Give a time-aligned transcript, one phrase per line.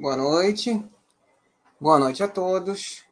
[0.00, 0.82] Boa noite.
[1.78, 3.04] Boa noite a todos.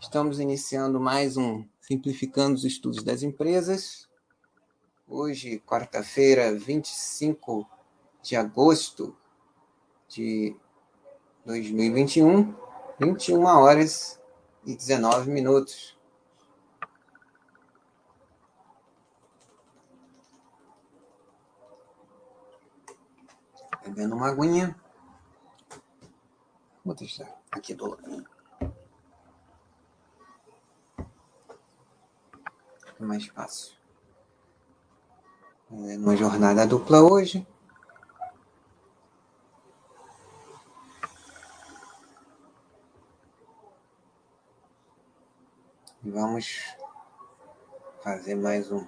[0.00, 4.08] Estamos iniciando mais um Simplificando os Estudos das Empresas.
[5.08, 7.68] Hoje, quarta-feira, 25
[8.22, 9.16] de agosto
[10.06, 10.56] de
[11.44, 12.54] 2021,
[13.00, 14.20] 21 horas
[14.64, 15.98] e 19 minutos.
[23.84, 24.80] Bebendo uma aguinha.
[26.90, 28.28] Vou deixar aqui do lado.
[32.98, 33.76] Mais fácil.
[35.70, 37.46] É uma jornada dupla hoje.
[46.02, 46.74] E vamos
[48.02, 48.84] fazer mais um,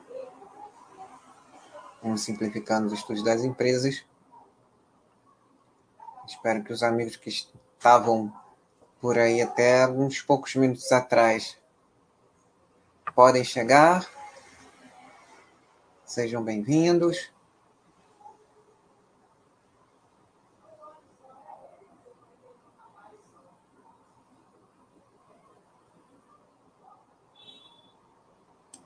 [2.03, 4.05] um simplificando os estudos das empresas.
[6.27, 7.31] Espero que os amigos que
[7.83, 8.33] estavam
[9.01, 11.59] por aí até uns poucos minutos atrás
[13.13, 14.09] podem chegar.
[16.05, 17.33] Sejam bem-vindos.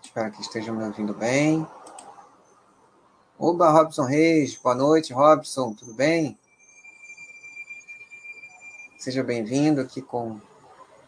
[0.02, 1.66] Espero que estejam me ouvindo bem.
[3.38, 4.56] Oba, Robson Reis.
[4.56, 5.74] Boa noite, Robson.
[5.74, 6.38] Tudo bem?
[9.06, 10.40] Seja bem-vindo aqui com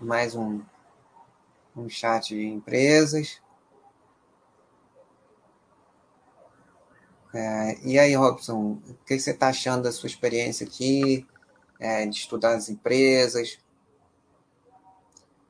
[0.01, 0.61] mais um,
[1.77, 3.43] um chat de empresas.
[7.35, 11.27] É, e aí, Robson, o que você está achando da sua experiência aqui,
[11.81, 13.59] é, de estudar as empresas?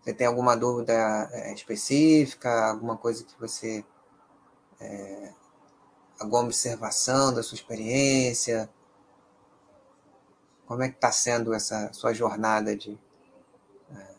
[0.00, 3.84] Você tem alguma dúvida é, específica, alguma coisa que você.
[4.80, 5.34] É,
[6.18, 8.70] alguma observação da sua experiência?
[10.68, 12.98] Como é que está sendo essa sua jornada de,
[13.90, 14.14] é,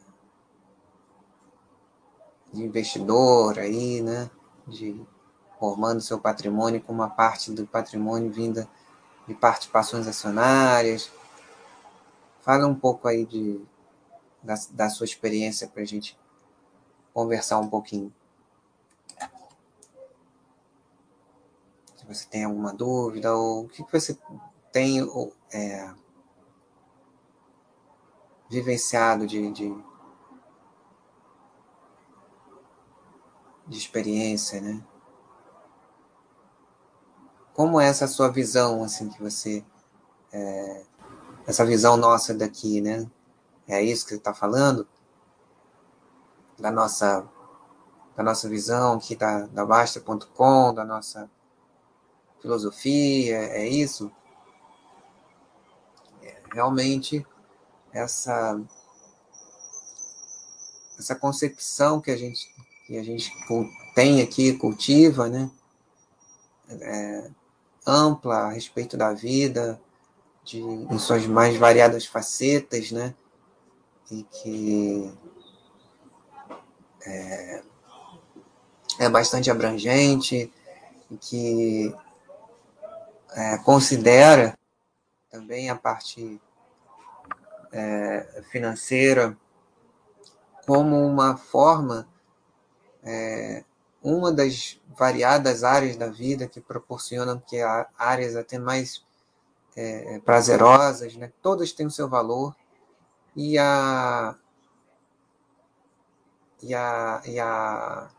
[2.52, 4.32] de investidor aí, né?
[4.68, 5.00] De
[5.60, 8.68] formando seu patrimônio com uma parte do patrimônio vinda
[9.28, 11.12] de participações acionárias.
[12.42, 13.64] Fala um pouco aí de,
[14.42, 16.18] da, da sua experiência para a gente
[17.14, 18.12] conversar um pouquinho.
[21.96, 24.18] Se você tem alguma dúvida, ou o que, você
[24.72, 25.00] tem
[25.52, 25.94] é,
[28.50, 29.76] vivenciado de, de,
[33.68, 34.84] de experiência, né?
[37.54, 39.64] Como é essa sua visão, assim, que você...
[40.32, 40.84] É,
[41.46, 43.10] essa visão nossa daqui, né?
[43.68, 44.88] É isso que você está falando?
[46.58, 47.28] Da nossa,
[48.16, 51.30] da nossa visão aqui da, da Basta.com, da nossa
[52.42, 54.12] filosofia, é isso?
[56.22, 57.26] É, realmente,
[57.94, 58.60] essa,
[60.98, 62.48] essa concepção que a gente,
[62.86, 63.32] que a gente
[63.96, 65.50] tem aqui, cultiva, né?
[66.70, 67.32] É,
[67.86, 69.82] ampla a respeito da vida,
[70.44, 73.16] de, em suas mais variadas facetas, né?
[74.12, 75.14] e que
[77.06, 77.64] é,
[79.00, 80.52] é bastante abrangente
[81.12, 81.96] e que
[83.32, 84.58] é, considera
[85.30, 86.42] também a parte
[87.72, 89.38] é, financeira
[90.66, 92.08] como uma forma,
[93.04, 93.64] é,
[94.04, 99.04] uma das variadas áreas da vida que proporcionam que há áreas até mais
[99.76, 101.32] é, prazerosas, né?
[101.42, 102.56] todas têm o seu valor
[103.36, 104.36] e a
[106.62, 108.10] e a, e a,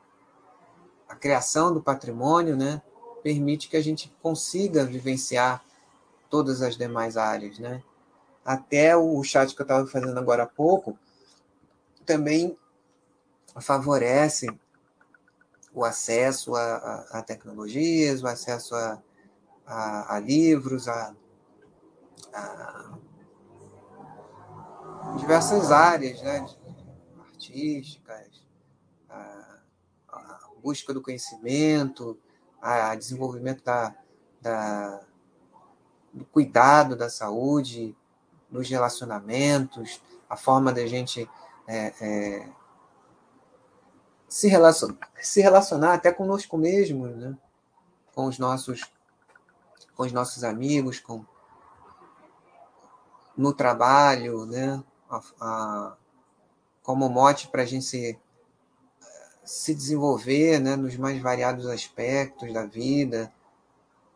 [1.09, 2.81] a criação do patrimônio né,
[3.23, 5.63] permite que a gente consiga vivenciar
[6.31, 7.59] todas as demais áreas.
[7.59, 7.83] Né?
[8.45, 10.99] Até o chat que eu estava fazendo agora há pouco
[12.05, 12.59] também
[13.61, 14.49] favorece
[15.73, 19.01] o acesso a, a, a tecnologias, o acesso a,
[19.67, 21.15] a, livros, a,
[25.19, 26.45] diversas áreas, né,
[27.21, 28.45] artísticas,
[29.09, 29.59] a,
[30.09, 32.19] a busca do conhecimento,
[32.61, 33.95] a desenvolvimento da,
[34.41, 35.01] da,
[36.13, 37.97] do cuidado da saúde,
[38.51, 41.29] dos relacionamentos, a forma da gente
[41.67, 42.49] é, é,
[44.29, 47.37] se, relacionar, se relacionar até conosco mesmo, né?
[48.15, 48.83] com os nossos
[49.97, 51.25] com os nossos amigos, com
[53.37, 54.83] no trabalho, né?
[55.11, 55.97] a, a,
[56.83, 58.19] como mote para a gente se,
[59.45, 63.33] se desenvolver né, nos mais variados aspectos da vida,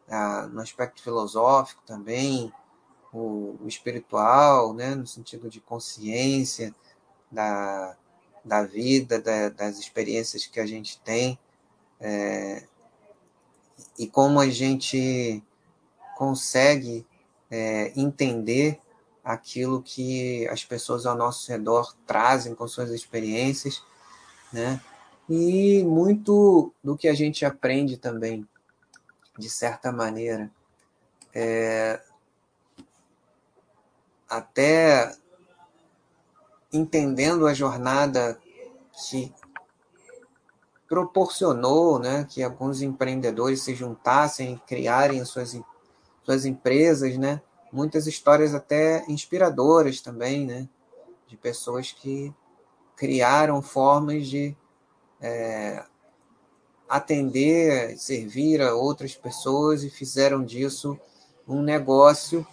[0.08, 2.52] a, no aspecto filosófico também,
[3.14, 6.74] o, o espiritual, né, no sentido de consciência
[7.30, 7.96] da,
[8.44, 11.38] da vida, da, das experiências que a gente tem,
[12.00, 12.64] é,
[13.96, 15.42] e como a gente
[16.16, 17.06] consegue
[17.50, 18.80] é, entender
[19.22, 23.82] aquilo que as pessoas ao nosso redor trazem com suas experiências,
[24.52, 24.80] né?
[25.28, 28.46] E muito do que a gente aprende também,
[29.38, 30.50] de certa maneira,
[31.34, 32.02] é,
[34.36, 35.14] até
[36.72, 38.38] entendendo a jornada
[38.92, 39.32] que
[40.88, 45.58] proporcionou né, que alguns empreendedores se juntassem e criarem suas,
[46.22, 47.40] suas empresas, né?
[47.72, 50.68] muitas histórias até inspiradoras também, né?
[51.26, 52.32] de pessoas que
[52.96, 54.56] criaram formas de
[55.20, 55.84] é,
[56.88, 60.98] atender, servir a outras pessoas e fizeram disso
[61.46, 62.46] um negócio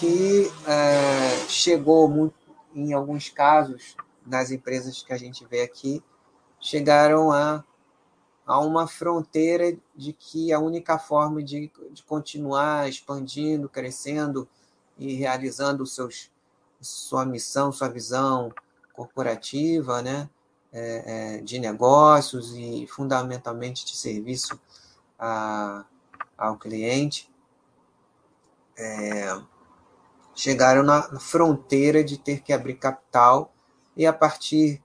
[0.00, 2.34] que é, chegou muito,
[2.74, 3.94] em alguns casos
[4.24, 6.02] nas empresas que a gente vê aqui
[6.58, 7.62] chegaram a,
[8.46, 14.48] a uma fronteira de que a única forma de, de continuar expandindo, crescendo
[14.96, 16.30] e realizando seus,
[16.80, 18.50] sua missão, sua visão
[18.94, 20.30] corporativa, né,
[20.72, 24.58] é, é, de negócios e fundamentalmente de serviço
[25.18, 25.84] a,
[26.38, 27.30] ao cliente,
[28.78, 29.38] é,
[30.34, 33.52] chegaram na fronteira de ter que abrir capital
[33.96, 34.82] e a partir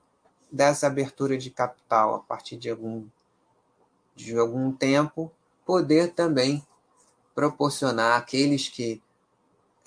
[0.51, 3.05] dessa abertura de capital, a partir de algum,
[4.15, 5.31] de algum tempo,
[5.65, 6.65] poder também
[7.33, 9.01] proporcionar àqueles que,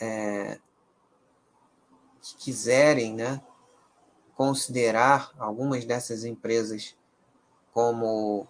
[0.01, 0.59] é,
[2.21, 3.43] que quiserem né,
[4.35, 6.97] considerar algumas dessas empresas
[7.73, 8.47] como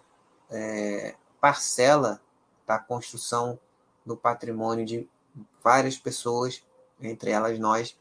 [0.49, 2.21] é, parcela
[2.67, 3.59] da construção
[4.05, 5.09] do patrimônio de
[5.63, 6.63] várias pessoas,
[7.01, 7.97] entre elas nós,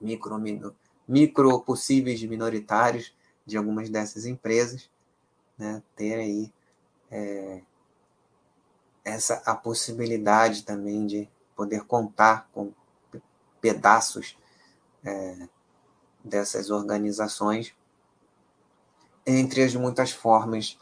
[0.00, 0.36] micro,
[1.06, 3.14] micro possíveis minoritários
[3.44, 4.90] de algumas dessas empresas,
[5.56, 6.52] né, ter aí
[7.10, 7.62] é,
[9.04, 12.72] essa a possibilidade também de poder contar com
[13.60, 14.36] pedaços
[15.04, 15.48] é,
[16.24, 17.74] dessas organizações
[19.24, 20.78] entre as muitas formas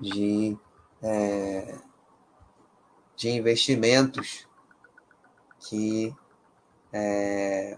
[0.00, 0.56] de,
[1.02, 1.78] é,
[3.16, 4.48] de investimentos
[5.60, 6.14] que
[6.96, 7.76] é,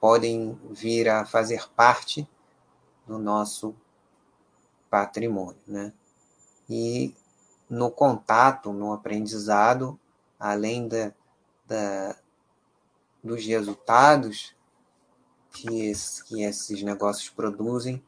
[0.00, 2.28] podem vir a fazer parte
[3.06, 3.76] do nosso
[4.90, 5.92] patrimônio, né?
[6.68, 7.14] E
[7.70, 9.98] no contato, no aprendizado,
[10.38, 11.12] além da,
[11.64, 12.16] da
[13.22, 14.52] dos resultados
[15.52, 18.02] que, esse, que esses negócios produzem,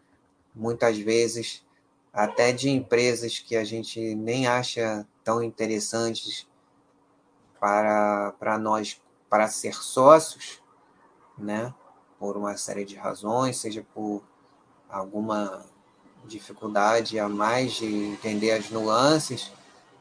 [0.53, 1.65] muitas vezes
[2.13, 6.49] até de empresas que a gente nem acha tão interessantes
[7.61, 9.01] para, para nós,
[9.35, 10.63] para ser sócios,
[11.37, 11.75] né?
[12.21, 14.23] por uma série de razões, seja por
[14.89, 15.67] alguma
[16.25, 19.51] dificuldade a mais de entender as nuances,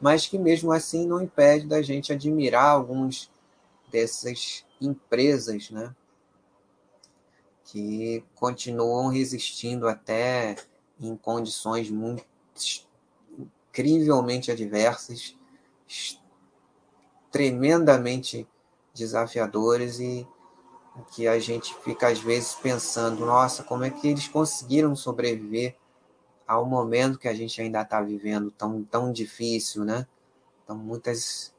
[0.00, 3.28] mas que mesmo assim não impede da gente admirar alguns
[3.90, 5.92] dessas empresas, né?
[7.64, 10.54] Que continuam resistindo até
[11.00, 12.24] em condições muito
[13.68, 15.36] incrivelmente adversas,
[17.32, 18.46] tremendamente
[18.94, 20.26] desafiadoras e
[21.10, 25.76] que a gente fica às vezes pensando, nossa, como é que eles conseguiram sobreviver
[26.46, 30.06] ao momento que a gente ainda está vivendo tão, tão difícil, né?
[30.62, 31.52] Então, muitas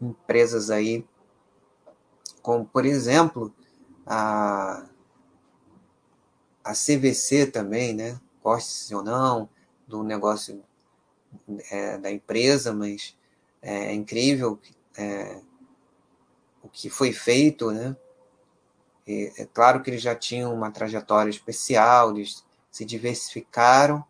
[0.00, 1.06] empresas aí,
[2.42, 3.54] como por exemplo,
[4.06, 4.86] a,
[6.64, 8.20] a CVC também, né?
[8.42, 9.48] Goste ou não
[9.86, 10.62] do negócio
[11.70, 13.16] é, da empresa, mas
[13.62, 14.58] é, é incrível
[14.96, 15.40] é,
[16.64, 17.94] o que foi feito, né?
[19.06, 24.02] é claro que eles já tinham uma trajetória especial, eles se diversificaram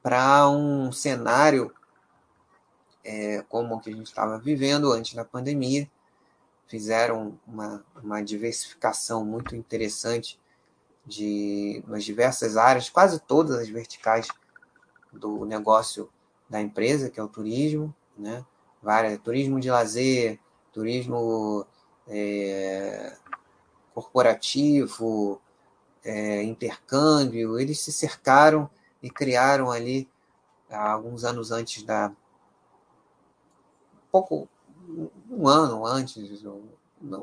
[0.00, 1.74] para um cenário
[3.04, 5.90] é, como o que a gente estava vivendo antes da pandemia.
[6.68, 10.38] Fizeram uma, uma diversificação muito interessante
[11.04, 14.28] de nas diversas áreas, quase todas as verticais
[15.12, 16.08] do negócio
[16.48, 18.44] da empresa, que é o turismo, né?
[18.82, 20.38] Várias, turismo de lazer,
[20.72, 21.66] turismo
[22.08, 23.16] é,
[23.94, 25.40] corporativo,
[26.04, 28.70] é, intercâmbio, eles se cercaram
[29.02, 30.08] e criaram ali,
[30.70, 32.12] alguns anos antes da.
[34.10, 34.48] pouco.
[35.30, 36.62] um ano antes, não,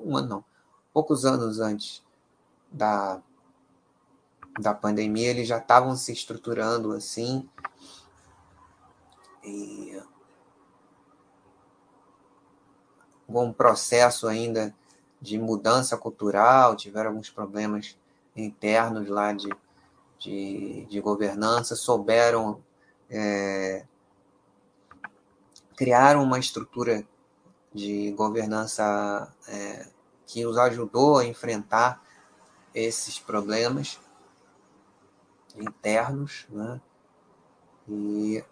[0.05, 0.45] um ano não,
[0.93, 2.03] poucos anos antes
[2.71, 3.21] da,
[4.59, 7.49] da pandemia, eles já estavam se estruturando assim.
[9.43, 10.01] E
[13.41, 14.73] um processo ainda
[15.21, 17.97] de mudança cultural, tiveram alguns problemas
[18.35, 19.49] internos lá de,
[20.19, 22.61] de, de governança, souberam
[23.09, 23.85] é,
[25.75, 27.05] criar uma estrutura
[27.73, 29.87] de governança é,
[30.25, 32.01] que os ajudou a enfrentar
[32.73, 33.99] esses problemas
[35.55, 36.81] internos, né?
[37.87, 38.43] e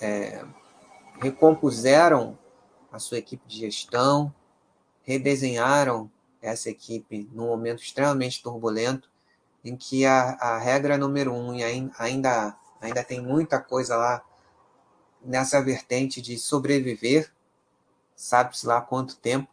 [0.00, 0.44] é,
[1.20, 2.38] recompuseram
[2.90, 4.32] a sua equipe de gestão,
[5.02, 9.10] redesenharam essa equipe num momento extremamente turbulento,
[9.64, 11.62] em que a, a regra número um, e
[11.98, 14.24] ainda, ainda tem muita coisa lá
[15.22, 17.32] nessa vertente de sobreviver,
[18.14, 19.48] sabe-se lá quanto tempo,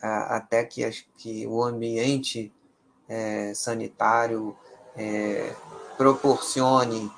[0.00, 2.52] até que, que o ambiente
[3.08, 4.56] é, sanitário
[4.96, 5.54] é,
[5.96, 7.10] proporcione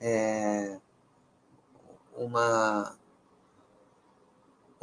[0.00, 0.78] é,
[2.16, 2.96] uma,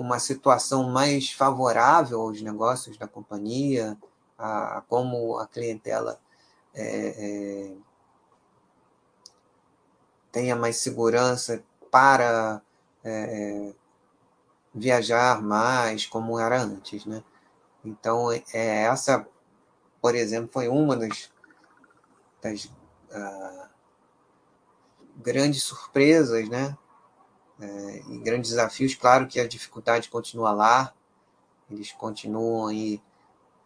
[0.01, 3.98] uma situação mais favorável aos negócios da companhia,
[4.38, 6.20] a, a como a clientela
[6.74, 7.75] é, é,
[10.31, 12.62] tenha mais segurança para
[13.03, 13.74] é,
[14.74, 17.24] viajar mais, como era antes, né?
[17.84, 19.27] Então, é, essa,
[20.01, 21.31] por exemplo, foi uma das,
[22.41, 23.70] das uh,
[25.17, 26.77] grandes surpresas, né?
[27.62, 28.96] É, e grandes desafios.
[28.96, 30.94] Claro que a dificuldade continua lá,
[31.70, 33.00] eles continuam aí,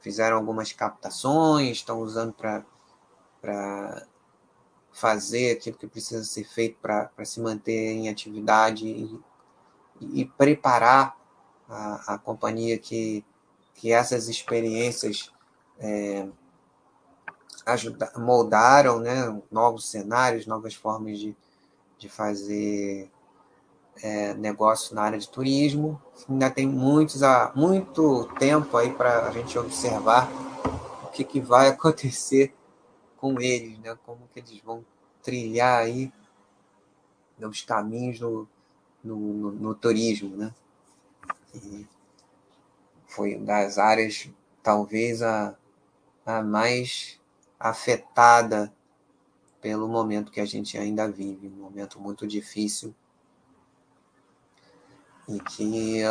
[0.02, 2.66] fizeram algumas captações, estão usando para
[4.92, 9.20] fazer aquilo que precisa ser feito para se manter em atividade e,
[10.02, 11.16] e preparar
[11.70, 13.24] a, a companhia que,
[13.74, 15.32] que essas experiências
[15.80, 16.28] é,
[17.66, 21.36] ajuda, moldaram né, novos cenários, novas formas de,
[21.98, 23.10] de fazer
[24.02, 26.02] é, negócio na área de turismo.
[26.30, 27.22] Ainda tem muitos,
[27.56, 30.30] muito tempo aí para a gente observar
[31.04, 32.54] o que, que vai acontecer
[33.18, 33.98] com eles, né?
[34.06, 34.86] como que eles vão
[35.22, 36.12] trilhar aí
[37.40, 38.48] os caminhos no,
[39.04, 40.36] no, no, no turismo.
[40.36, 40.54] Né?
[41.54, 41.88] E
[43.08, 44.30] foi das áreas
[44.62, 45.56] talvez a,
[46.25, 47.20] a mais
[47.60, 48.74] afetada
[49.62, 52.94] pelo momento que a gente ainda vive, um momento muito difícil
[55.27, 56.01] e que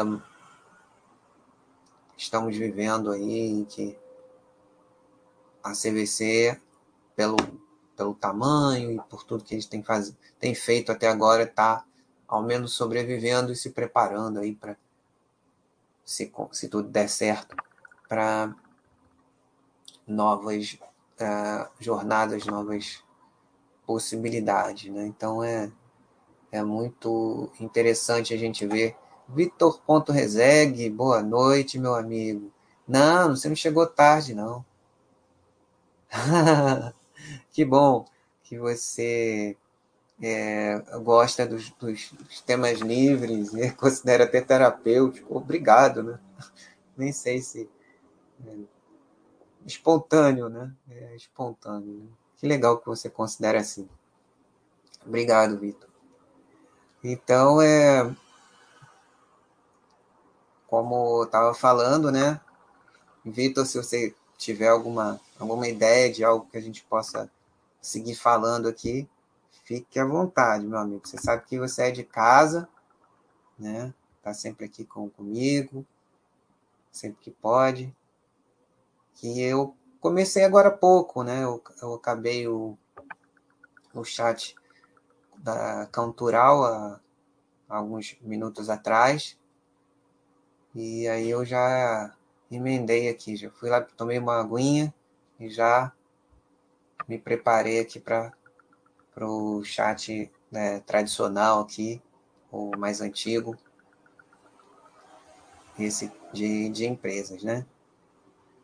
[2.17, 3.99] estamos vivendo aí, em que
[5.63, 6.61] a CVC,
[7.17, 7.37] pelo,
[7.97, 10.15] pelo tamanho e por tudo que gente tem, faz,
[10.55, 11.85] feito até agora, está
[12.29, 14.77] ao menos sobrevivendo e se preparando aí para,
[16.05, 17.57] se, se tudo der certo,
[18.09, 18.55] para
[20.07, 20.79] novas
[21.21, 23.03] uh, jornadas, novas
[23.87, 24.93] possibilidades.
[24.93, 25.07] Né?
[25.07, 25.71] Então é,
[26.53, 28.97] é muito interessante a gente ver.
[29.29, 32.53] Vitor Ponto Rezegue, boa noite, meu amigo.
[32.87, 34.65] Não, você não chegou tarde, não.
[37.51, 38.05] que bom
[38.43, 39.57] que você
[40.23, 45.37] é, gosta dos, dos, dos, temas livres e considera até terapêutico.
[45.37, 46.19] Obrigado, né?
[46.97, 47.69] Nem sei se.
[48.47, 48.57] É,
[49.67, 50.73] espontâneo, né?
[50.91, 51.95] É espontâneo.
[51.95, 52.07] Né?
[52.37, 53.89] Que legal que você considera assim.
[55.05, 55.89] Obrigado, Vitor.
[57.03, 58.15] Então, é.
[60.75, 62.41] Como estava falando, né?
[63.25, 67.31] Vitor, se você tiver alguma, alguma ideia de algo que a gente possa
[67.81, 69.09] seguir falando aqui,
[69.63, 71.07] fique à vontade, meu amigo.
[71.07, 72.69] Você sabe que você é de casa,
[73.57, 73.95] né?
[74.21, 75.87] Tá sempre aqui com, comigo,
[76.91, 77.95] sempre que pode.
[79.15, 81.45] Que eu comecei agora há pouco, né?
[81.45, 82.77] Eu, eu acabei o,
[83.95, 84.57] o chat
[85.37, 87.01] da Cantural há
[87.69, 89.39] alguns minutos atrás.
[90.75, 92.13] E aí eu já
[92.51, 94.93] emendei aqui, já fui lá, tomei uma aguinha
[95.39, 95.93] e já
[97.07, 98.33] me preparei aqui para
[99.21, 102.03] o chat né, tradicional aqui,
[102.51, 103.57] o mais antigo,
[105.79, 107.65] esse de, de empresas, né?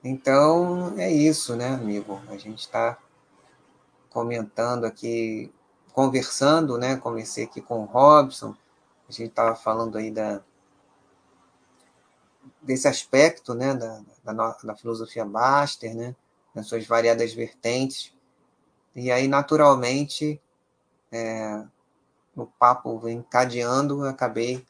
[0.03, 2.21] Então, é isso, né, amigo?
[2.29, 2.99] A gente está
[4.09, 5.53] comentando aqui,
[5.93, 6.97] conversando, né?
[6.97, 8.57] Comecei aqui com o Robson,
[9.09, 10.43] a gente estava falando aí da,
[12.63, 16.15] desse aspecto, né, da, da, da filosofia Baster, né,
[16.55, 18.15] nas suas variadas vertentes.
[18.95, 20.41] E aí, naturalmente,
[21.13, 21.65] é,
[22.37, 24.65] o papo encadeando, acabei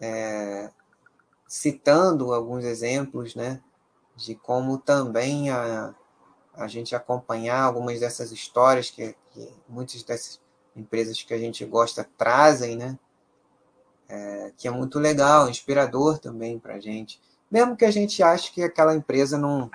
[0.00, 0.70] é,
[1.46, 3.60] citando alguns exemplos, né,
[4.16, 5.94] de como também a,
[6.54, 10.40] a gente acompanhar algumas dessas histórias que, que muitas dessas
[10.76, 12.98] empresas que a gente gosta trazem, né?
[14.14, 17.18] É, que é muito legal, inspirador também para a gente.
[17.50, 19.70] mesmo que a gente ache que aquela empresa não,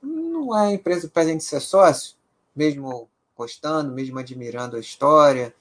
[0.00, 2.14] não é empresa para a gente ser sócio,
[2.54, 5.52] mesmo gostando, mesmo admirando a história,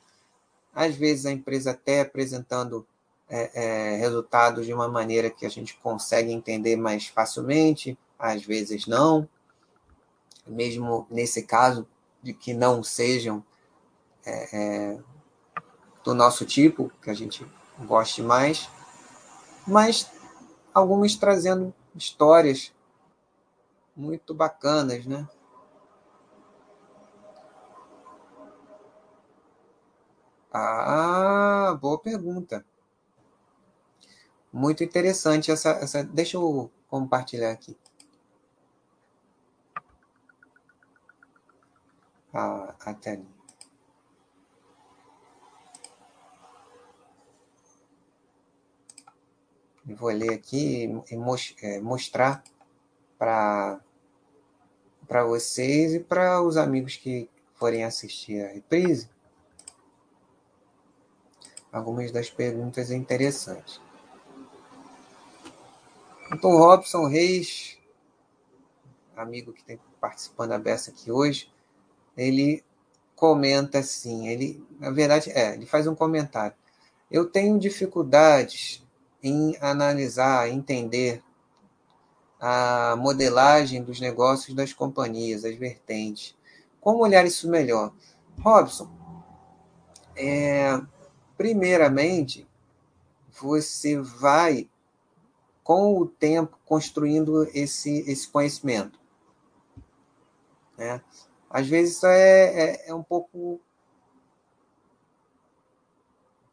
[0.72, 2.86] às vezes a empresa até apresentando
[3.27, 8.86] é, é, resultados de uma maneira que a gente consegue entender mais facilmente, às vezes
[8.86, 9.27] não,
[10.46, 11.88] mesmo nesse caso
[12.22, 13.43] de que não sejam
[14.24, 15.00] é, é
[16.03, 17.43] do nosso tipo, que a gente
[17.86, 18.69] goste mais,
[19.67, 20.09] mas
[20.74, 22.74] algumas trazendo histórias
[23.95, 25.27] muito bacanas, né?
[30.51, 32.65] Ah, boa pergunta.
[34.51, 36.03] Muito interessante essa, essa.
[36.03, 37.77] Deixa eu compartilhar aqui.
[42.33, 43.38] A, a telinha.
[49.96, 52.43] Vou ler aqui e é, mostrar
[53.17, 53.79] para
[55.08, 59.10] para vocês e para os amigos que forem assistir a reprise
[61.72, 63.81] algumas das perguntas interessantes.
[66.31, 67.77] Então, Robson Reis,
[69.15, 71.51] amigo que tem participando da beça aqui hoje,
[72.15, 72.63] ele
[73.15, 76.55] comenta assim, ele, na verdade, é, ele faz um comentário.
[77.10, 78.86] Eu tenho dificuldades
[79.21, 81.23] em analisar, entender
[82.39, 86.35] a modelagem dos negócios das companhias, as vertentes.
[86.79, 87.93] Como olhar isso melhor?
[88.39, 88.89] Robson,
[90.15, 90.81] é,
[91.38, 92.47] primeiramente,
[93.41, 94.69] você vai,
[95.63, 98.99] com o tempo, construindo esse, esse conhecimento.
[100.77, 101.01] Né?
[101.49, 103.59] Às vezes isso é, é, é um pouco.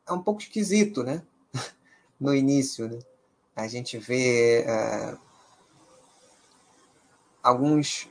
[0.08, 1.22] É um pouco esquisito, né?
[2.18, 2.98] No início, né?
[3.54, 5.18] A gente vê uh,
[7.42, 8.08] alguns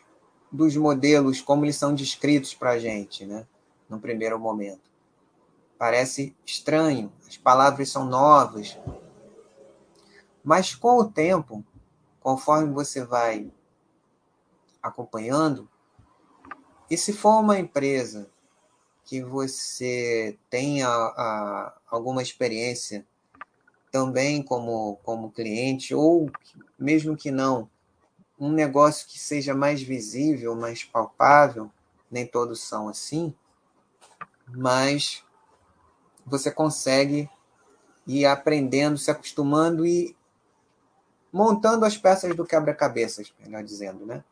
[0.52, 3.46] dos modelos, como eles são descritos para a gente, né?
[3.88, 4.90] No primeiro momento.
[5.78, 8.78] Parece estranho, as palavras são novas.
[10.44, 11.64] Mas com o tempo,
[12.22, 13.52] conforme você vai
[14.82, 15.70] acompanhando,
[16.90, 18.30] e se for uma empresa
[19.04, 23.06] que você tenha a, alguma experiência
[23.96, 26.30] também como, como cliente, ou
[26.78, 27.70] mesmo que não,
[28.38, 31.72] um negócio que seja mais visível, mais palpável,
[32.12, 33.34] nem todos são assim,
[34.50, 35.24] mas
[36.26, 37.30] você consegue
[38.06, 40.14] ir aprendendo, se acostumando e
[41.32, 44.26] montando as peças do quebra-cabeças, melhor dizendo, né?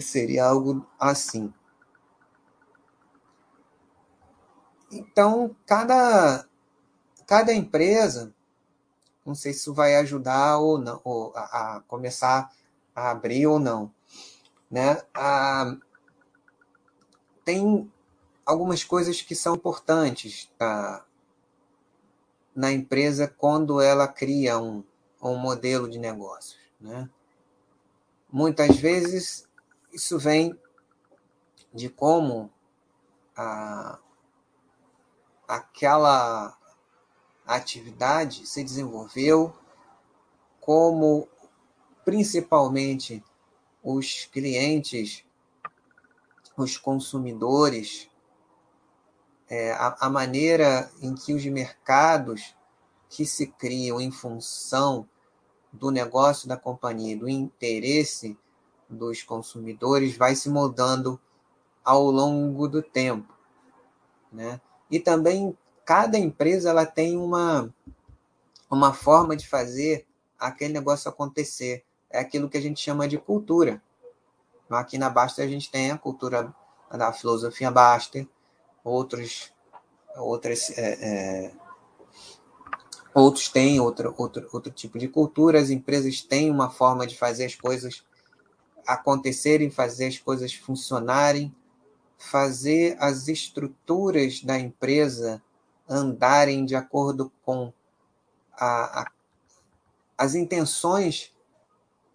[0.00, 1.54] Seria algo assim.
[4.90, 6.44] Então, cada
[7.26, 8.34] cada empresa,
[9.24, 12.50] não sei se isso vai ajudar ou não, ou a, a começar
[12.94, 13.92] a abrir ou não,
[14.70, 15.02] né?
[15.14, 15.76] A,
[17.44, 17.90] tem
[18.44, 21.04] algumas coisas que são importantes tá,
[22.54, 24.84] na empresa quando ela cria um,
[25.22, 27.08] um modelo de negócios, né?
[28.30, 29.48] Muitas vezes
[29.92, 30.58] isso vem
[31.72, 32.50] de como
[33.36, 33.98] a,
[35.46, 36.56] aquela
[37.52, 39.52] a atividade se desenvolveu,
[40.58, 41.28] como
[42.02, 43.22] principalmente
[43.82, 45.22] os clientes,
[46.56, 48.08] os consumidores,
[49.50, 52.54] é, a, a maneira em que os mercados
[53.10, 55.06] que se criam em função
[55.70, 58.38] do negócio da companhia, do interesse
[58.88, 61.20] dos consumidores, vai se moldando
[61.84, 63.36] ao longo do tempo.
[64.32, 64.58] Né?
[64.90, 67.72] E também cada empresa ela tem uma,
[68.70, 70.06] uma forma de fazer
[70.38, 71.84] aquele negócio acontecer.
[72.10, 73.82] É aquilo que a gente chama de cultura.
[74.70, 76.54] Aqui na Baster a gente tem a cultura
[76.90, 78.26] da filosofia Baster,
[78.84, 79.52] outros,
[80.16, 81.52] outras, é, é,
[83.14, 87.44] outros têm outro, outro, outro tipo de cultura, as empresas têm uma forma de fazer
[87.44, 88.04] as coisas
[88.86, 91.54] acontecerem, fazer as coisas funcionarem,
[92.18, 95.42] fazer as estruturas da empresa
[95.88, 97.72] andarem de acordo com
[98.52, 99.10] a, a,
[100.16, 101.32] as intenções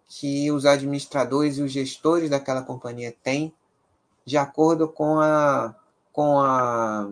[0.08, 3.54] que os administradores e os gestores daquela companhia têm,
[4.24, 5.74] de acordo com a
[6.12, 7.10] com a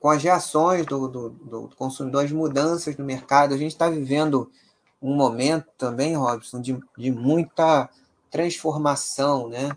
[0.00, 3.52] com as reações do, do, do consumidor, as mudanças no mercado.
[3.52, 4.50] A gente está vivendo
[5.02, 7.88] um momento também, Robson, de, de muita
[8.30, 9.76] transformação, né?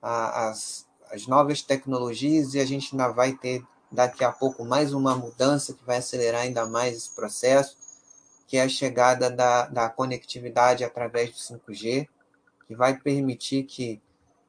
[0.00, 5.16] As, as novas tecnologias e a gente ainda vai ter daqui a pouco mais uma
[5.16, 7.76] mudança que vai acelerar ainda mais esse processo.
[8.46, 12.08] que é a chegada da, da conectividade através do 5G,
[12.66, 14.00] que vai permitir que,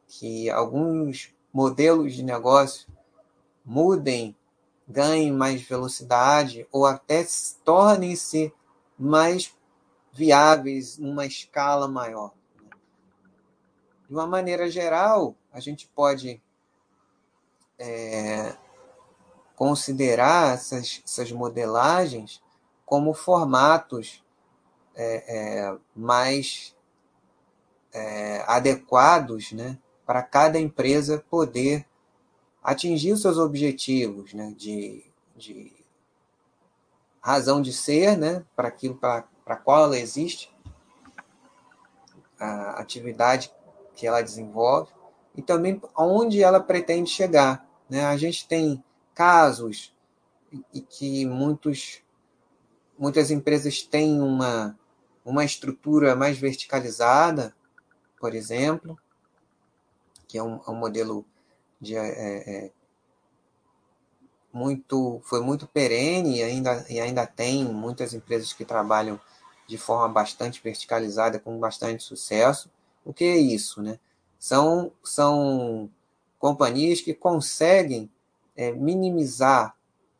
[0.08, 2.88] que alguns modelos de negócio
[3.63, 4.36] mudem,
[4.88, 7.26] ganhem mais velocidade ou até
[7.63, 8.52] tornem-se
[8.97, 9.54] mais
[10.12, 12.32] viáveis numa escala maior.
[14.08, 16.41] De uma maneira geral, a gente pode
[17.82, 18.56] é,
[19.56, 22.41] considerar essas, essas modelagens
[22.86, 24.24] como formatos
[24.96, 25.24] é,
[25.67, 26.76] é, mais
[27.91, 31.88] é, adequados né, para cada empresa poder
[32.63, 35.04] atingir os seus objetivos né, de,
[35.36, 35.74] de
[37.20, 39.24] razão de ser, né, para aquilo para,
[39.63, 40.56] qual ela existe,
[42.39, 43.52] a atividade
[43.96, 44.91] que ela desenvolve
[45.36, 47.70] e também onde ela pretende chegar.
[47.91, 48.06] Né?
[48.06, 48.82] A gente tem
[49.13, 49.93] casos
[50.73, 52.01] e que muitos,
[52.97, 54.80] muitas empresas têm uma,
[55.25, 57.54] uma estrutura mais verticalizada,
[58.17, 58.97] por exemplo,
[60.25, 61.25] que é um, é um modelo
[61.82, 62.71] de, é, é,
[64.54, 69.19] muito foi muito perene e ainda, e ainda tem muitas empresas que trabalham
[69.67, 72.71] de forma bastante verticalizada com bastante sucesso.
[73.04, 73.99] O que é isso, né?
[74.39, 75.89] São, são
[76.41, 78.10] companhias que conseguem
[78.58, 79.75] é, minimizar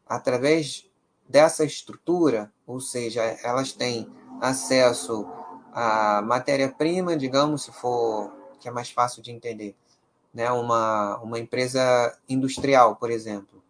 [0.08, 0.88] através
[1.28, 4.08] dessa estrutura, ou seja, elas têm
[4.40, 5.28] acesso
[5.74, 9.76] à matéria-prima, digamos, se for que é mais fácil de entender,
[10.32, 10.52] né?
[10.52, 13.64] Uma, uma empresa industrial, por exemplo,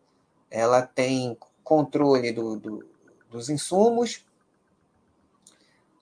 [0.50, 2.92] ela tem controle do, do
[3.30, 4.26] dos insumos,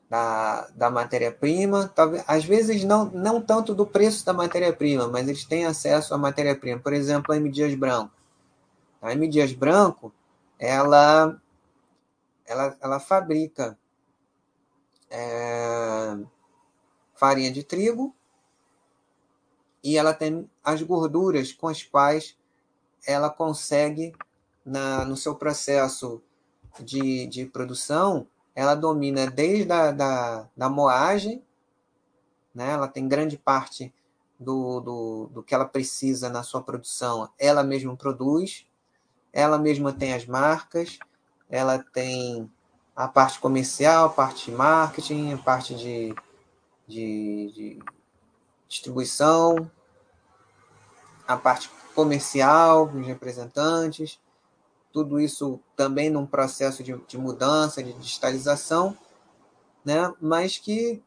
[0.10, 1.94] da, da matéria-prima,
[2.28, 6.80] às vezes não, não tanto do preço da matéria-prima, mas eles têm acesso à matéria-prima.
[6.80, 7.50] Por exemplo, a M.
[7.50, 8.12] Dias Branco.
[9.02, 9.28] A M.
[9.28, 10.12] Dias Branco,
[10.58, 11.40] ela,
[12.46, 13.78] ela, ela fabrica
[15.12, 16.18] é,
[17.16, 18.16] farinha de trigo
[19.84, 22.36] e ela tem as gorduras com as quais
[23.06, 24.14] ela consegue,
[24.66, 26.22] na, no seu processo
[26.80, 28.28] de, de produção,
[28.60, 31.42] ela domina desde a da, da moagem,
[32.54, 32.72] né?
[32.72, 33.94] ela tem grande parte
[34.38, 38.68] do, do, do que ela precisa na sua produção, ela mesma produz,
[39.32, 41.00] ela mesma tem as marcas,
[41.50, 42.52] ela tem
[42.94, 46.14] a parte comercial, a parte de marketing, a parte de,
[46.86, 47.80] de, de
[48.68, 49.72] distribuição,
[51.26, 54.20] a parte comercial, os representantes,
[54.92, 58.98] tudo isso também num processo de, de mudança, de digitalização,
[59.86, 60.14] né?
[60.20, 61.02] mas que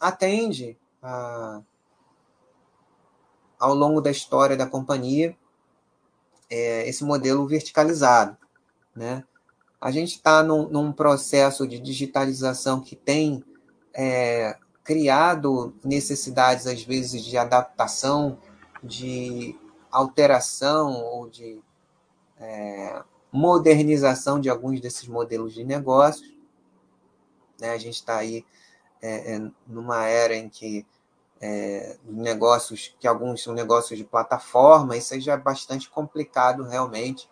[0.00, 1.60] atende a,
[3.58, 5.36] ao longo da história da companhia
[6.50, 8.36] é, esse modelo verticalizado.
[8.94, 9.24] Né?
[9.80, 13.42] A gente está num, num, processo de digitalização que tem
[13.94, 18.38] é, criado necessidades, às vezes, de adaptação,
[18.82, 19.58] de
[19.90, 21.60] alteração ou de
[22.38, 26.30] é, modernização de alguns desses modelos de negócios.
[27.58, 27.70] Né?
[27.70, 28.44] A gente está aí
[29.00, 30.86] é, é, numa era em que
[31.40, 37.28] é, negócios, que alguns são negócios de plataforma, isso aí já é bastante complicado realmente.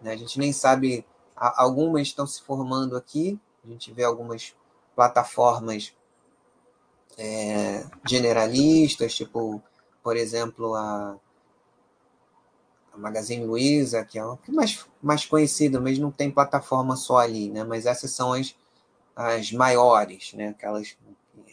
[0.00, 0.12] Né?
[0.12, 4.56] A gente nem sabe, algumas estão se formando aqui, a gente vê algumas
[4.96, 5.92] plataformas
[7.18, 9.62] é, generalistas, tipo,
[10.02, 11.18] por exemplo, a
[12.96, 17.50] a Magazine Luiza, que é o mais, mais conhecido, mas não tem plataforma só ali,
[17.50, 17.62] né?
[17.62, 18.54] Mas essas são as,
[19.14, 20.48] as maiores, né?
[20.48, 20.96] Aquelas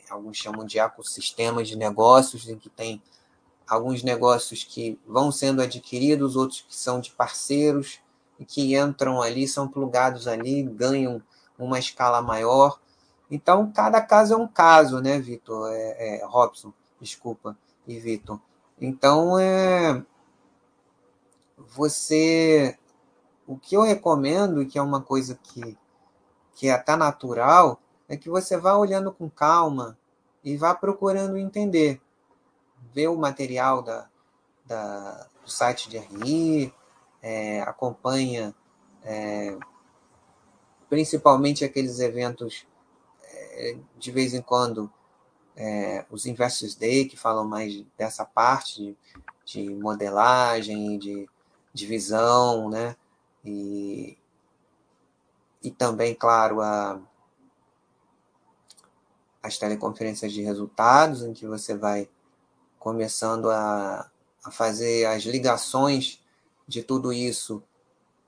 [0.09, 3.01] alguns chamam de ecossistemas de negócios, em que tem
[3.67, 7.99] alguns negócios que vão sendo adquiridos, outros que são de parceiros
[8.39, 11.21] e que entram ali, são plugados ali, ganham
[11.57, 12.79] uma escala maior.
[13.31, 15.71] Então, cada caso é um caso, né, Vitor?
[15.71, 18.39] É, é, Robson, desculpa, e Vitor.
[18.79, 20.03] Então, é,
[21.69, 22.77] você.
[23.45, 25.77] O que eu recomendo, que é uma coisa que,
[26.55, 29.97] que é até natural, é que você vá olhando com calma
[30.43, 32.01] e vá procurando entender.
[32.93, 34.09] Ver o material da,
[34.65, 36.73] da, do site de RI,
[37.21, 38.53] é, acompanha
[39.03, 39.57] é,
[40.89, 42.67] principalmente aqueles eventos
[43.23, 44.91] é, de vez em quando
[45.55, 48.97] é, os Investors Day, que falam mais dessa parte
[49.45, 51.29] de, de modelagem, de
[51.73, 52.95] divisão, né?
[53.43, 54.17] E,
[55.61, 56.99] e também, claro, a,
[59.41, 62.09] as teleconferências de resultados, em que você vai
[62.79, 64.09] começando a,
[64.43, 66.21] a fazer as ligações
[66.67, 67.63] de tudo isso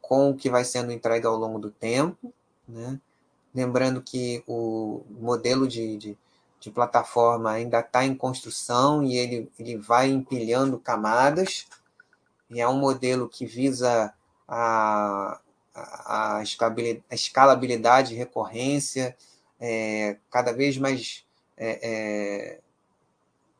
[0.01, 2.33] com o que vai sendo entregue ao longo do tempo,
[2.67, 2.99] né?
[3.53, 6.17] lembrando que o modelo de, de,
[6.59, 11.65] de plataforma ainda está em construção e ele, ele vai empilhando camadas,
[12.49, 14.13] e é um modelo que visa
[14.47, 15.39] a,
[15.73, 16.43] a, a
[17.11, 19.15] escalabilidade recorrência,
[19.59, 21.25] é, cada vez mais
[21.57, 22.59] é, é,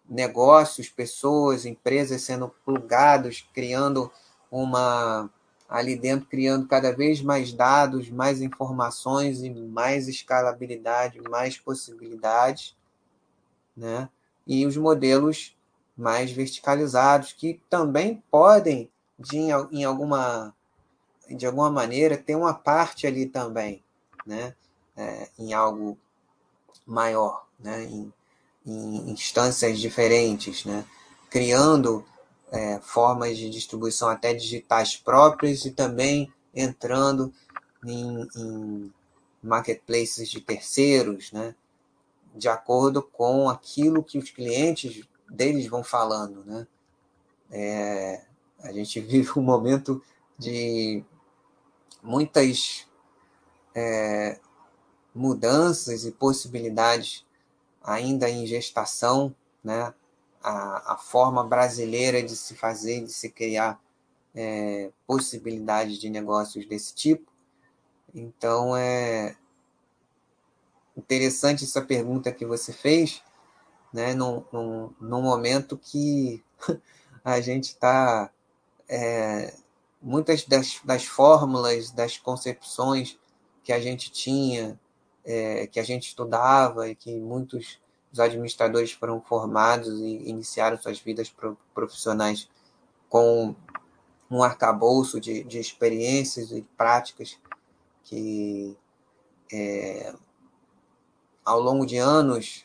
[0.08, 4.12] negócios, pessoas, empresas sendo plugados, criando
[4.52, 5.30] uma
[5.68, 12.76] ali dentro, criando cada vez mais dados, mais informações e mais escalabilidade, mais possibilidades,
[13.76, 14.08] né?
[14.46, 15.55] E os modelos
[15.98, 20.54] mais verticalizados que também podem de em alguma
[21.30, 23.84] de alguma maneira ter uma parte ali também,
[24.26, 24.54] né?
[24.96, 25.98] É, em algo
[26.86, 27.84] maior, né?
[27.86, 28.14] Em,
[28.66, 30.86] em instâncias diferentes, né?
[31.30, 32.06] criando
[32.52, 37.34] é, formas de distribuição até digitais próprias e também entrando
[37.86, 38.94] em, em
[39.44, 41.54] marketplaces de terceiros, né?
[42.34, 46.44] de acordo com aquilo que os clientes deles vão falando.
[46.46, 46.68] Né?
[47.52, 48.26] É,
[48.62, 50.02] a gente vive um momento
[50.38, 51.04] de
[52.02, 52.88] muitas
[53.74, 54.40] é,
[55.14, 57.26] mudanças e possibilidades
[57.84, 59.94] ainda em gestação, né?
[60.42, 63.82] A, a forma brasileira de se fazer, de se criar
[64.36, 67.32] é, possibilidades de negócios desse tipo.
[68.14, 69.36] Então, é
[70.96, 73.24] interessante essa pergunta que você fez,
[73.96, 74.14] né?
[74.14, 76.44] Num, num, num momento que
[77.24, 78.30] a gente está.
[78.88, 79.56] É,
[80.02, 83.18] muitas das, das fórmulas, das concepções
[83.64, 84.80] que a gente tinha
[85.26, 87.80] é, que a gente estudava e que muitos
[88.12, 91.34] dos administradores foram formados e iniciaram suas vidas
[91.74, 92.48] profissionais
[93.10, 93.56] com
[94.30, 97.40] um arcabouço de, de experiências e práticas
[98.04, 98.78] que,
[99.52, 100.14] é,
[101.44, 102.65] ao longo de anos,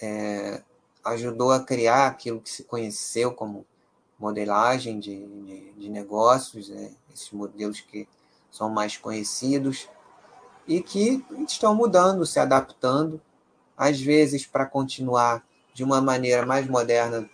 [0.00, 0.62] é,
[1.04, 3.66] ajudou a criar aquilo que se conheceu como
[4.18, 6.92] modelagem de, de, de negócios, né?
[7.12, 8.08] esses modelos que
[8.50, 9.88] são mais conhecidos,
[10.66, 13.20] e que estão mudando, se adaptando,
[13.76, 17.28] às vezes para continuar de uma maneira mais moderna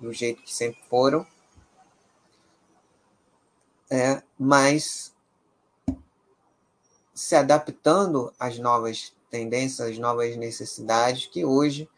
[0.00, 1.26] do jeito que sempre foram,
[3.90, 5.14] é, mas
[7.14, 11.88] se adaptando às novas tendências, novas necessidades que hoje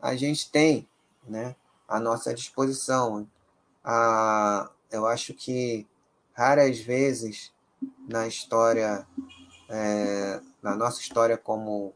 [0.00, 0.88] a gente tem
[1.26, 1.54] né,
[1.88, 3.28] à nossa disposição.
[3.84, 5.86] Ah, eu acho que
[6.32, 7.52] raras vezes
[8.08, 9.06] na história
[9.70, 11.94] é, na nossa história como,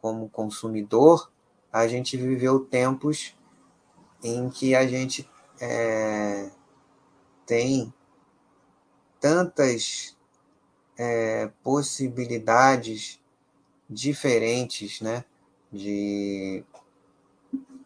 [0.00, 1.30] como consumidor,
[1.72, 3.36] a gente viveu tempos
[4.22, 5.28] em que a gente
[5.60, 6.50] é,
[7.46, 7.94] tem
[9.20, 10.16] tantas
[10.98, 13.20] é, possibilidades
[13.88, 15.24] diferentes, né?
[15.72, 16.64] De,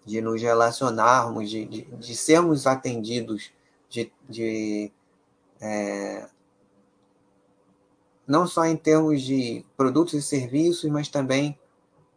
[0.05, 3.51] de nos relacionarmos, de, de, de sermos atendidos,
[3.89, 4.93] de, de
[5.61, 6.29] é,
[8.27, 11.59] não só em termos de produtos e serviços, mas também,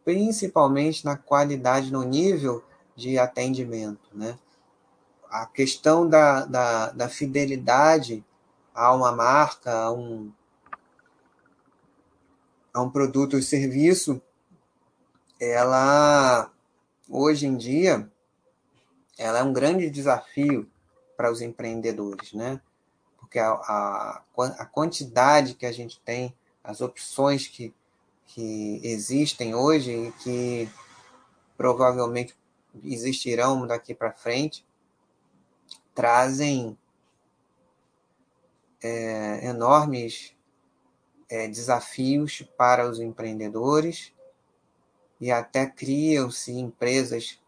[0.04, 2.62] principalmente, na qualidade, no nível
[2.94, 4.10] de atendimento.
[4.12, 4.38] Né?
[5.30, 8.22] A questão da, da, da fidelidade
[8.74, 10.30] a uma marca, a um,
[12.72, 14.20] a um produto ou serviço,
[15.40, 16.50] ela,
[17.08, 18.10] hoje em dia,
[19.18, 20.68] ela é um grande desafio
[21.16, 22.60] para os empreendedores, né?
[23.32, 27.74] porque a, a, a quantidade que a gente tem, as opções que,
[28.26, 30.68] que existem hoje e que
[31.56, 32.36] provavelmente
[32.84, 34.66] existirão daqui para frente,
[35.94, 36.76] trazem
[38.82, 40.34] é, enormes
[41.32, 44.12] é, desafios para os empreendedores
[45.18, 47.40] e até criam-se empresas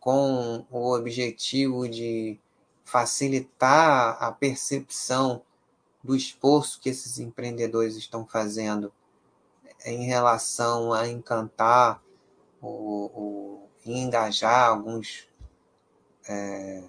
[0.00, 2.36] com o objetivo de
[2.84, 5.40] facilitar a percepção
[6.02, 8.92] do esforço que esses empreendedores estão fazendo
[9.84, 12.02] em relação a encantar
[12.60, 15.28] ou, engajar alguns
[16.28, 16.82] é,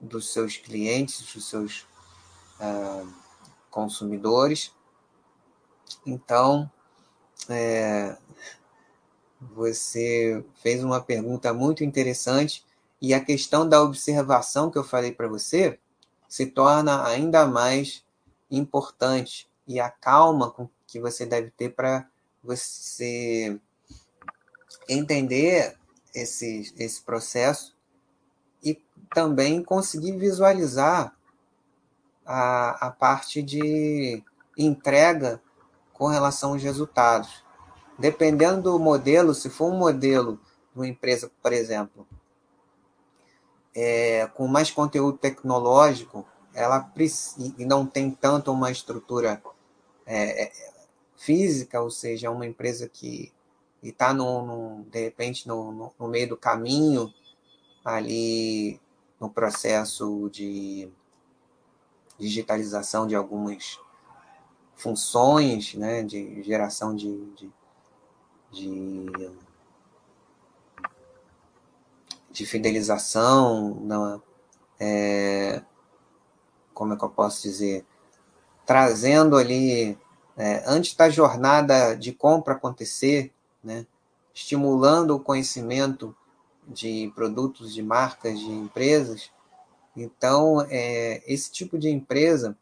[0.00, 1.88] dos seus clientes, dos seus
[2.60, 3.23] é,
[3.74, 4.72] consumidores.
[6.06, 6.70] Então,
[7.48, 8.16] é,
[9.40, 12.64] você fez uma pergunta muito interessante
[13.02, 15.78] e a questão da observação que eu falei para você
[16.28, 18.04] se torna ainda mais
[18.48, 19.48] importante.
[19.66, 20.54] E a calma
[20.86, 22.08] que você deve ter para
[22.42, 23.58] você
[24.88, 25.76] entender
[26.14, 27.74] esse, esse processo
[28.62, 28.80] e
[29.12, 31.16] também conseguir visualizar
[32.24, 34.22] a, a parte de
[34.56, 35.40] entrega
[35.92, 37.44] com relação aos resultados.
[37.98, 40.40] Dependendo do modelo, se for um modelo
[40.72, 42.06] de uma empresa, por exemplo,
[43.74, 46.92] é, com mais conteúdo tecnológico, ela
[47.58, 49.42] e não tem tanto uma estrutura
[50.06, 50.52] é,
[51.16, 53.32] física, ou seja, uma empresa que
[53.82, 57.12] está, de repente, no, no, no, meio do caminho,
[57.84, 58.80] ali
[59.20, 60.90] no processo de
[62.18, 63.78] digitalização de algumas
[64.76, 67.52] funções, né, de geração de, de,
[68.52, 69.30] de,
[72.30, 74.20] de fidelização, na,
[74.78, 75.62] é,
[76.72, 77.86] como é que eu posso dizer,
[78.66, 79.98] trazendo ali,
[80.36, 83.86] é, antes da jornada de compra acontecer, né,
[84.34, 86.14] estimulando o conhecimento
[86.66, 89.30] de produtos, de marcas, de empresas.
[89.96, 92.56] Então, é, esse tipo de empresa,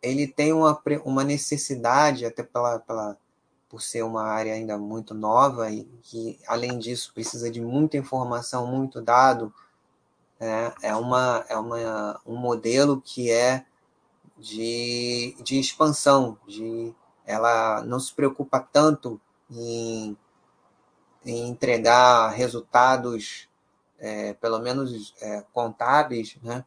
[0.00, 3.16] ele tem uma, uma necessidade, até pela, pela,
[3.68, 8.66] por ser uma área ainda muito nova e que, além disso, precisa de muita informação,
[8.66, 9.52] muito dado,
[10.38, 13.64] é, é, uma, é uma, um modelo que é
[14.38, 20.16] de, de expansão, de ela não se preocupa tanto em,
[21.24, 23.48] em entregar resultados,
[23.98, 26.64] é, pelo menos é, contábeis, né?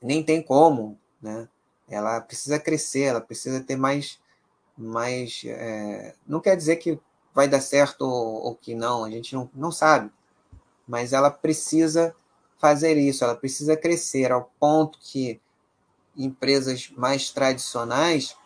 [0.00, 1.48] nem tem como, né?
[1.88, 4.20] Ela precisa crescer, ela precisa ter mais,
[4.76, 6.98] mais, é, não quer dizer que
[7.34, 10.10] vai dar certo ou, ou que não, a gente não, não sabe,
[10.86, 12.14] mas ela precisa
[12.58, 15.40] fazer isso, ela precisa crescer ao ponto que
[16.16, 18.36] empresas mais tradicionais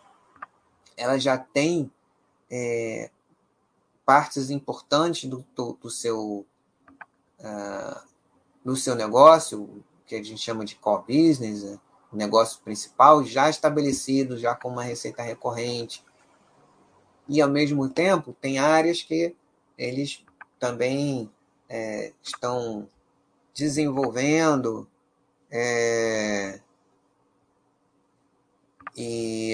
[0.95, 1.91] ela já tem
[2.49, 3.09] é,
[4.05, 6.45] partes importantes do, do, do seu
[7.43, 8.01] uh,
[8.63, 11.79] do seu negócio, que a gente chama de core business, né?
[12.11, 16.03] o negócio principal, já estabelecido, já com uma receita recorrente.
[17.27, 19.35] E, ao mesmo tempo, tem áreas que
[19.77, 20.23] eles
[20.59, 21.29] também
[21.67, 22.87] é, estão
[23.53, 24.87] desenvolvendo
[25.51, 26.59] é,
[28.95, 29.53] e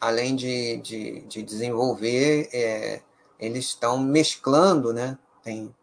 [0.00, 3.02] além de, de, de desenvolver, é,
[3.40, 5.18] eles estão mesclando, né?
[5.42, 5.74] Tem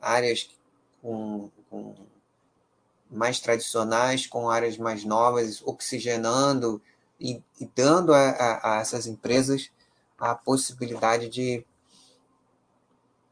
[0.00, 0.48] áreas
[1.02, 1.94] com, com
[3.10, 6.80] mais tradicionais com áreas mais novas, oxigenando
[7.18, 9.70] e, e dando a, a, a, essas empresas
[10.16, 11.64] a possibilidade de,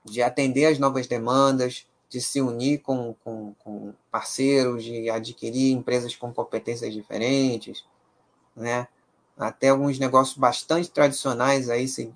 [0.05, 6.17] de atender as novas demandas, de se unir com, com, com parceiros, de adquirir empresas
[6.17, 7.85] com competências diferentes,
[8.57, 8.89] né?
[9.37, 12.13] até alguns negócios bastante tradicionais aí se,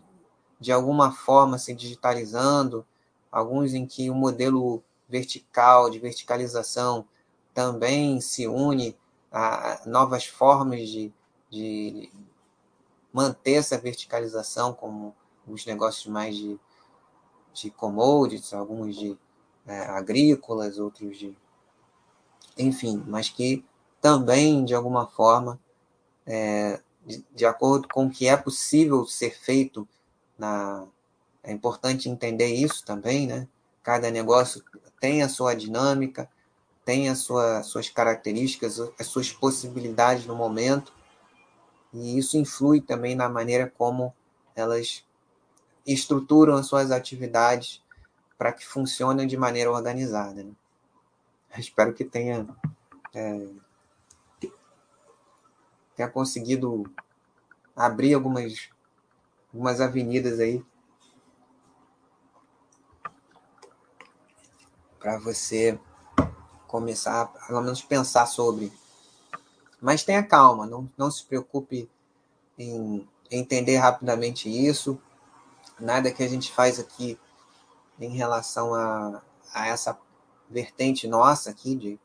[0.62, 2.86] de alguma forma se digitalizando,
[3.32, 7.04] alguns em que o modelo vertical, de verticalização,
[7.52, 8.96] também se une
[9.30, 11.12] a novas formas de,
[11.50, 12.12] de
[13.12, 15.16] manter essa verticalização, como
[15.48, 16.60] os negócios mais de,
[17.52, 19.18] de commodities, alguns de
[19.66, 21.36] é, agrícolas, outros de.
[22.56, 23.64] Enfim, mas que
[24.00, 25.58] também, de alguma forma,
[26.24, 29.88] é, de, de acordo com o que é possível ser feito
[30.42, 30.86] na.
[31.44, 33.48] É importante entender isso também, né?
[33.82, 34.62] Cada negócio
[35.00, 36.28] tem a sua dinâmica,
[36.84, 40.92] tem as sua, suas características, as suas possibilidades no momento,
[41.92, 44.14] e isso influi também na maneira como
[44.54, 45.04] elas
[45.86, 47.82] estruturam as suas atividades
[48.38, 50.42] para que funcionem de maneira organizada.
[50.42, 50.52] Né?
[51.58, 52.46] Espero que tenha,
[53.14, 53.48] é,
[55.96, 56.84] tenha conseguido
[57.74, 58.70] abrir algumas,
[59.52, 60.64] algumas avenidas aí
[64.98, 65.78] para você
[66.66, 68.72] começar a pelo menos pensar sobre.
[69.80, 71.90] Mas tenha calma, não, não se preocupe
[72.56, 74.98] em entender rapidamente isso.
[75.78, 77.18] Nada que a gente faz aqui
[78.00, 79.22] em relação a,
[79.52, 79.98] a essa
[80.48, 81.98] vertente nossa aqui de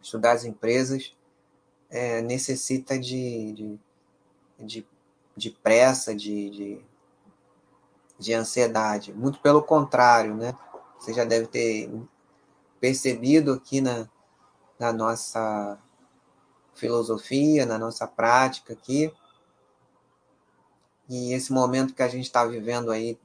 [0.00, 1.12] estudar as empresas
[1.90, 3.80] é, necessita de, de,
[4.58, 4.86] de,
[5.36, 6.84] de pressa, de, de,
[8.18, 9.12] de ansiedade.
[9.12, 10.56] Muito pelo contrário, né?
[10.98, 11.90] Você já deve ter
[12.80, 14.08] percebido aqui na,
[14.78, 15.78] na nossa
[16.74, 19.12] filosofia, na nossa prática aqui.
[21.08, 23.18] E esse momento que a gente está vivendo aí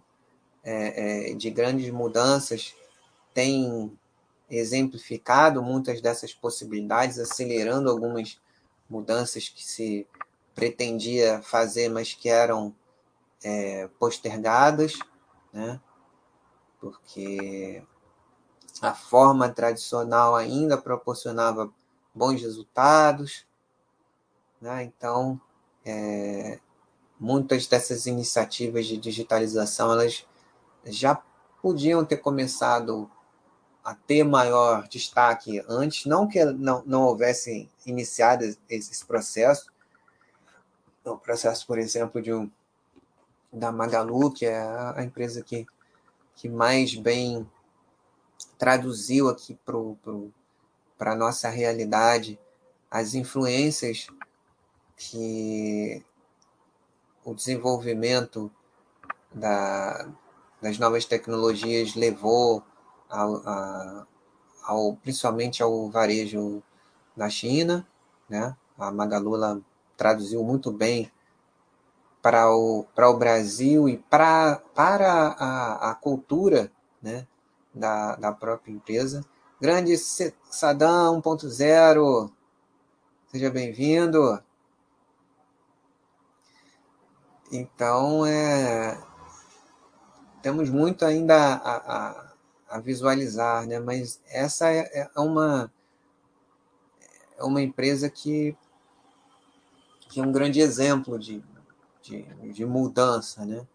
[0.64, 2.76] é, é, de grandes mudanças
[3.34, 3.98] tem
[4.50, 8.40] exemplificado muitas dessas possibilidades, acelerando algumas
[8.90, 10.08] mudanças que se
[10.60, 12.76] pretendia fazer, mas que eram
[13.42, 15.00] é, postergadas,
[15.54, 15.80] né?
[16.82, 17.82] porque
[18.82, 21.72] a forma tradicional ainda proporcionava
[22.14, 23.48] bons resultados,
[24.60, 24.84] Né?
[24.84, 25.40] Então,
[25.86, 26.60] é,
[27.18, 30.26] muitas dessas iniciativas de digitalização elas
[30.84, 31.16] já
[31.62, 33.10] podiam ter começado
[33.82, 39.72] a ter maior destaque antes, não que não, não houvessem iniciado esse processo,
[41.14, 42.50] o processo, por exemplo, de um,
[43.52, 45.66] da Magalu, que é a empresa que,
[46.36, 47.50] que mais bem
[48.58, 49.58] traduziu aqui
[50.98, 52.40] para a nossa realidade
[52.90, 54.08] as influências
[54.96, 56.04] que
[57.24, 58.52] o desenvolvimento
[59.34, 60.10] da,
[60.62, 62.64] das novas tecnologias levou
[63.10, 64.08] ao, a,
[64.64, 66.62] ao, principalmente ao varejo
[67.16, 67.88] na China,
[68.28, 68.56] né?
[68.78, 69.36] A Magalu
[70.00, 71.12] traduziu muito bem
[72.22, 76.72] para o, para o Brasil e para, para a, a cultura
[77.02, 77.28] né?
[77.76, 79.26] da, da própria empresa.
[79.60, 82.32] Grande Sadam 1.0,
[83.28, 84.42] seja bem-vindo.
[87.52, 88.98] Então, é,
[90.42, 92.34] temos muito ainda a, a,
[92.70, 93.80] a visualizar, né?
[93.80, 95.70] mas essa é, é, uma,
[97.38, 98.56] é uma empresa que,
[100.10, 101.42] que é um grande exemplo de,
[102.02, 103.66] de, de mudança, né?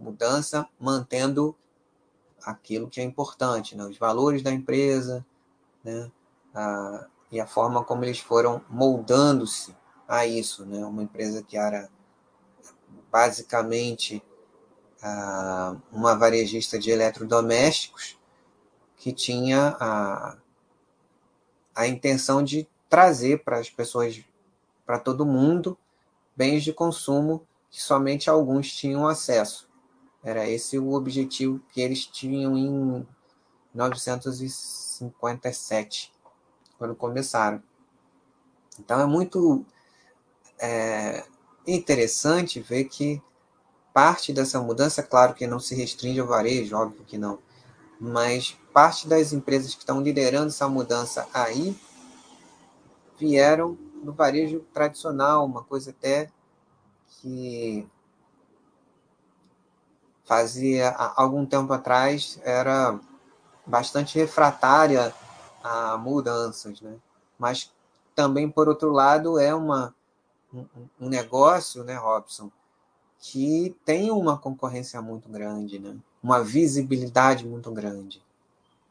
[0.00, 1.54] mudança mantendo
[2.42, 3.84] aquilo que é importante, né?
[3.84, 5.24] os valores da empresa
[5.84, 6.10] né?
[6.54, 9.76] a, e a forma como eles foram moldando-se
[10.08, 10.64] a isso.
[10.64, 10.84] Né?
[10.84, 11.88] Uma empresa que era
[13.12, 14.22] basicamente
[15.92, 18.18] uma varejista de eletrodomésticos
[18.96, 20.36] que tinha a,
[21.74, 24.20] a intenção de trazer para as pessoas,
[24.86, 25.76] para todo mundo,
[26.36, 29.68] bens de consumo que somente alguns tinham acesso.
[30.22, 33.04] Era esse o objetivo que eles tinham em
[33.74, 36.12] 1957,
[36.78, 37.60] quando começaram.
[38.78, 39.66] Então é muito
[40.58, 41.24] é,
[41.66, 43.20] interessante ver que
[43.92, 47.38] parte dessa mudança, claro que não se restringe ao varejo, óbvio que não,
[47.98, 51.74] mas parte das empresas que estão liderando essa mudança aí
[53.18, 56.30] vieram do varejo tradicional, uma coisa até
[57.08, 57.86] que
[60.24, 62.98] fazia algum tempo atrás era
[63.64, 65.14] bastante refratária
[65.62, 66.96] a mudanças, né?
[67.38, 67.72] Mas
[68.14, 69.94] também por outro lado é uma
[71.00, 72.50] um, negócio, né, Robson,
[73.18, 75.96] que tem uma concorrência muito grande, né?
[76.26, 78.20] uma visibilidade muito grande.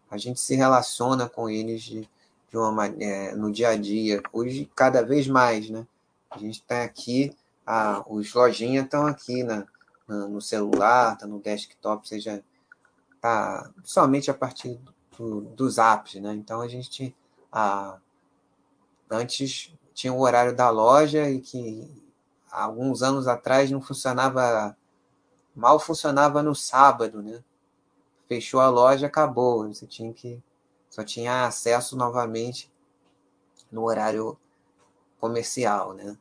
[0.09, 2.09] A gente se relaciona com eles de,
[2.55, 5.85] de uma maneira, no dia a dia, hoje cada vez mais, né?
[6.31, 7.35] A gente está aqui,
[7.67, 9.67] a, os lojinhas estão aqui na,
[10.07, 12.41] na, no celular, está no desktop, seja
[13.19, 14.79] tá somente a partir
[15.17, 16.33] do, dos apps, né?
[16.33, 17.13] Então a gente
[17.51, 17.97] a,
[19.11, 21.91] antes tinha o horário da loja e que
[22.49, 24.77] alguns anos atrás não funcionava,
[25.53, 27.43] mal funcionava no sábado, né?
[28.29, 29.67] Fechou a loja, acabou.
[29.67, 30.41] Você tinha que
[30.95, 32.71] só tinha acesso novamente
[33.69, 34.37] no horário
[35.19, 36.17] comercial, né?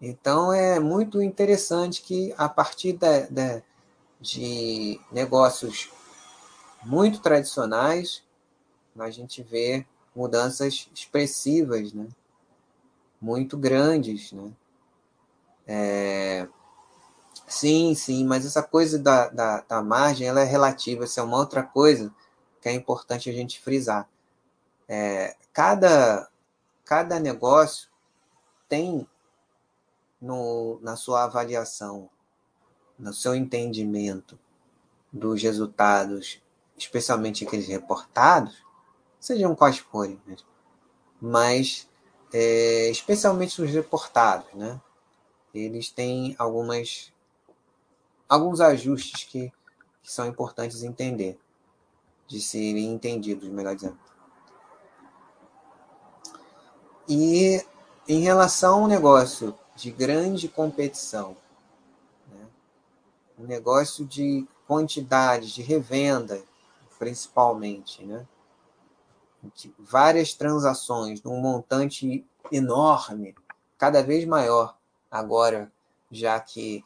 [0.00, 3.62] Então é muito interessante que a partir de,
[4.20, 5.90] de, negócios
[6.84, 8.22] muito tradicionais
[8.96, 9.84] a gente vê
[10.14, 12.06] mudanças expressivas, né?
[13.20, 14.52] muito grandes, né?
[15.66, 16.48] É...
[17.48, 21.38] Sim, sim, mas essa coisa da, da, da margem ela é relativa, essa é uma
[21.38, 22.14] outra coisa
[22.60, 24.08] que é importante a gente frisar.
[24.88, 26.28] É, cada,
[26.84, 27.88] cada negócio
[28.68, 29.06] tem
[30.20, 32.08] no, na sua avaliação,
[32.98, 34.38] no seu entendimento
[35.12, 36.42] dos resultados,
[36.76, 38.64] especialmente aqueles reportados,
[39.18, 40.20] sejam quais forem,
[41.20, 41.88] mas
[42.32, 44.80] é, especialmente os reportados, né?
[45.54, 47.12] Eles têm algumas
[48.28, 49.50] alguns ajustes que,
[50.02, 51.38] que são importantes entender,
[52.28, 53.98] de serem entendidos, melhor dizendo.
[57.08, 57.64] E
[58.06, 61.34] em relação a um negócio de grande competição,
[62.28, 62.46] né?
[63.38, 66.42] um negócio de quantidade, de revenda,
[66.98, 68.26] principalmente, né?
[69.78, 73.34] várias transações num montante enorme,
[73.78, 74.76] cada vez maior
[75.10, 75.72] agora,
[76.10, 76.84] já que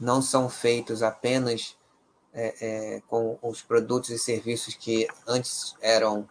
[0.00, 1.76] não são feitos apenas
[2.34, 2.54] é,
[2.96, 6.28] é, com os produtos e serviços que antes eram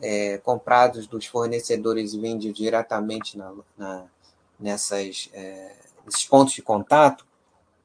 [0.00, 4.06] é, comprados dos fornecedores e vendidos diretamente na, na,
[4.58, 7.26] nessas, é, nesses pontos de contato,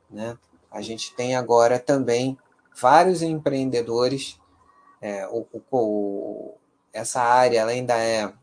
[0.10, 0.38] né?
[0.72, 2.38] a gente tem agora também
[2.74, 4.40] vários empreendedores.
[5.02, 6.56] É, o, o,
[6.94, 8.34] essa área ainda é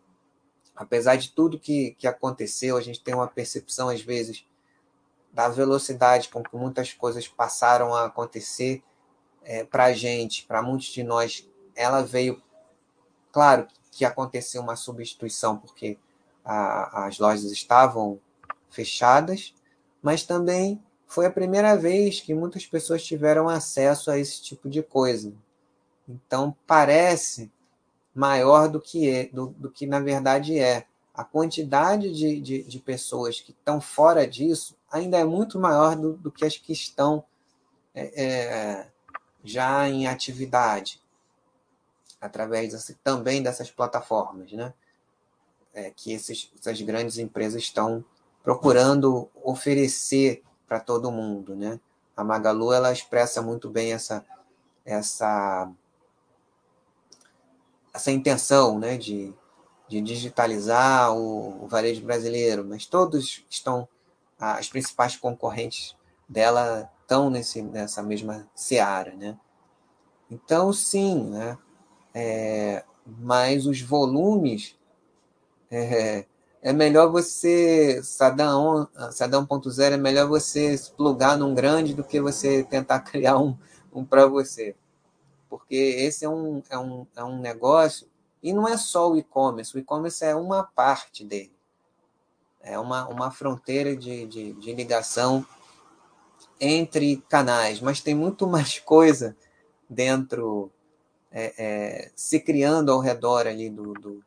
[0.79, 4.47] apesar de tudo que, que aconteceu, a gente tem uma percepção, às vezes,
[5.33, 8.83] da velocidade com que muitas coisas passaram a acontecer
[9.43, 11.49] é, para a gente, para muitos de nós.
[11.75, 12.43] Ela veio,
[13.33, 15.99] claro que aconteceu uma substituição, porque
[16.45, 18.21] a, as lojas estavam
[18.71, 19.55] fechadas,
[20.03, 24.83] mas também foi a primeira vez que muitas pessoas tiveram acesso a esse tipo de
[24.83, 25.33] coisa.
[26.09, 27.51] Então, parece
[28.15, 30.87] maior do que é, do, do que na verdade é.
[31.15, 36.13] A quantidade de, de, de, pessoas que estão fora disso ainda é muito maior do,
[36.13, 37.25] do que as que estão
[37.93, 38.87] é, é,
[39.49, 41.03] já em atividade,
[42.21, 44.75] através desse, também dessas plataformas, né?
[45.73, 48.05] É, que esses, essas grandes empresas estão
[48.43, 51.81] procurando oferecer para todo mundo, né?
[52.17, 54.25] A Magalu ela expressa muito bem essa
[54.85, 55.71] essa
[57.93, 59.35] essa intenção, né, de,
[59.89, 63.89] de digitalizar o, o varejo brasileiro, mas todos estão
[64.39, 65.97] as principais concorrentes
[66.29, 69.39] dela estão nesse, nessa mesma seara, né?
[70.31, 71.57] Então, sim, né?
[72.15, 74.77] É, mas os volumes
[75.71, 76.27] é,
[76.61, 82.63] é melhor você, Sadam, Sadam 1.0, é melhor você plugar num grande do que você
[82.63, 83.57] tentar criar um,
[83.91, 84.77] um para você.
[85.49, 88.07] Porque esse é um, é, um, é um negócio,
[88.43, 91.57] e não é só o e-commerce, o e-commerce é uma parte dele.
[92.61, 95.47] É uma, uma fronteira de, de, de ligação
[96.61, 99.37] entre canais, mas tem muito mais coisa
[99.89, 100.71] dentro,
[101.31, 104.25] é, é, se criando ao redor ali do, do,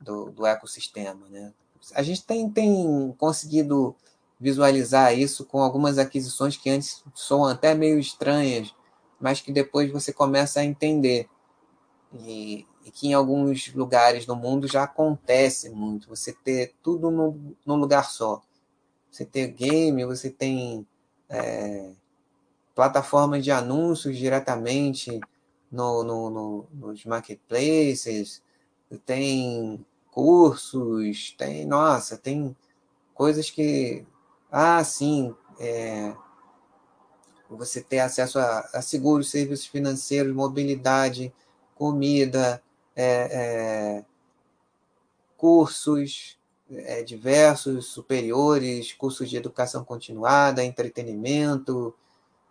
[0.00, 1.26] do, do ecossistema.
[1.28, 1.52] Né?
[1.94, 3.94] A gente tem, tem conseguido
[4.38, 8.74] visualizar isso com algumas aquisições que antes são até meio estranhas,
[9.20, 11.28] mas que depois você começa a entender.
[12.12, 16.08] E, e que em alguns lugares do mundo já acontece muito.
[16.08, 18.42] Você ter tudo no lugar só.
[19.10, 20.86] Você ter game, você tem
[21.30, 21.92] é,
[22.74, 25.20] plataformas de anúncios diretamente
[25.70, 28.42] no, no, no, nos marketplaces,
[29.06, 32.56] tem cursos, tem, nossa, tem
[33.14, 34.04] coisas que,
[34.50, 36.12] ah, sim, é,
[37.48, 41.32] você ter acesso a, a, seguros, serviços financeiros, mobilidade,
[41.76, 42.62] comida,
[42.96, 44.04] é, é,
[45.36, 46.39] cursos
[46.70, 51.94] é, diversos, superiores, cursos de educação continuada, entretenimento,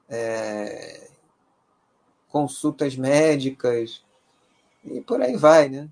[0.08, 1.10] é,
[2.28, 4.04] consultas médicas,
[4.84, 5.90] e por aí vai, né?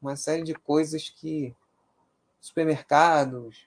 [0.00, 1.54] uma série de coisas que
[2.40, 3.66] supermercados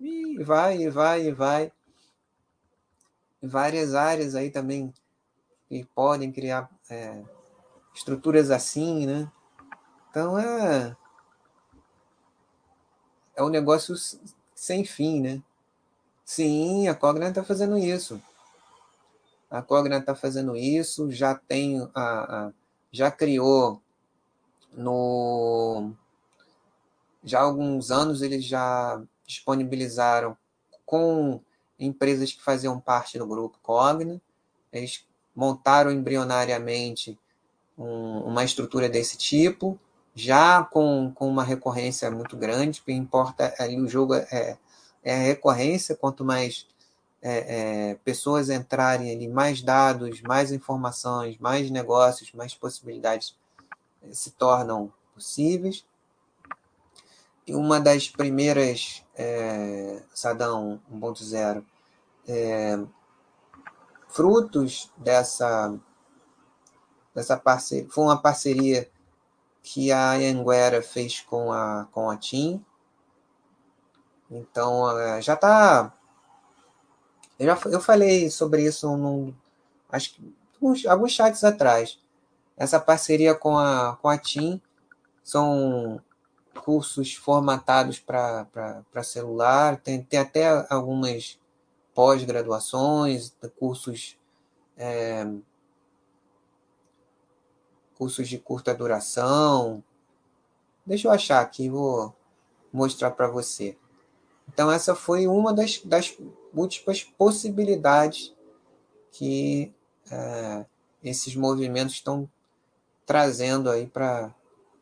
[0.00, 1.72] e vai e vai e vai
[3.40, 4.92] várias áreas aí também
[5.68, 7.22] que podem criar é,
[7.94, 9.30] estruturas assim, né?
[10.10, 10.96] Então é
[13.36, 13.94] é um negócio
[14.54, 15.42] sem fim, né?
[16.24, 18.20] Sim, a Cogna está fazendo isso.
[19.50, 22.52] A Cogna está fazendo isso, já tem a, a
[22.90, 23.80] já criou
[24.72, 25.92] no
[27.24, 30.36] já há alguns anos eles já disponibilizaram
[30.84, 31.40] com
[31.78, 34.20] empresas que faziam parte do grupo Cogna,
[34.72, 37.18] eles montaram embrionariamente
[37.76, 39.78] um, uma estrutura desse tipo,
[40.14, 44.58] já com, com uma recorrência muito grande, porque importa ali o jogo é,
[45.02, 46.66] é a recorrência, quanto mais
[47.22, 53.36] é, é, pessoas entrarem ali, mais dados, mais informações, mais negócios, mais possibilidades
[54.10, 55.84] se tornam possíveis.
[57.46, 61.64] E uma das primeiras, é, Sadão 1.0,
[62.28, 62.78] é,
[64.08, 65.74] frutos dessa,
[67.14, 68.88] dessa parceria, foi uma parceria
[69.62, 72.64] que a Anguera fez com a, com a TIM.
[74.30, 75.92] Então, é, já está.
[77.38, 79.34] Eu, já, eu falei sobre isso num,
[79.90, 81.98] acho que uns, alguns chats atrás.
[82.56, 84.60] Essa parceria com a, com a TIM
[85.22, 86.00] são
[86.64, 91.38] cursos formatados para celular, tem, tem até algumas
[91.94, 94.16] pós-graduações, cursos
[94.76, 95.26] é,
[98.02, 99.80] cursos de curta duração.
[100.84, 102.12] Deixa eu achar aqui, vou
[102.72, 103.78] mostrar para você.
[104.48, 106.18] Então, essa foi uma das, das
[106.52, 108.34] múltiplas possibilidades
[109.12, 109.72] que
[110.10, 110.66] é,
[111.00, 112.28] esses movimentos estão
[113.06, 114.34] trazendo aí para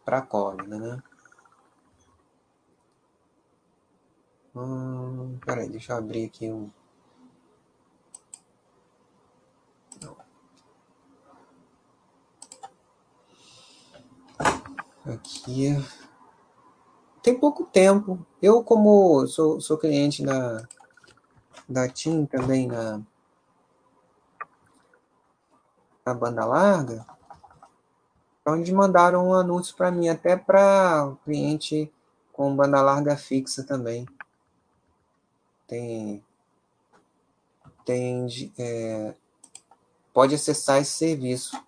[0.07, 1.03] a Cogna, né?
[4.57, 6.71] Hum, peraí, deixa eu abrir aqui um.
[15.07, 15.77] Aqui.
[17.23, 18.25] tem pouco tempo.
[18.41, 20.67] Eu, como sou, sou cliente da,
[21.69, 23.01] da TIM também na,
[26.05, 27.07] na banda larga,
[28.41, 31.93] então eles mandaram um anúncio para mim, até para cliente
[32.33, 34.07] com banda larga fixa também.
[35.67, 36.25] Tem.
[37.85, 38.27] Tem.
[38.59, 39.15] É,
[40.13, 41.63] pode acessar esse serviço.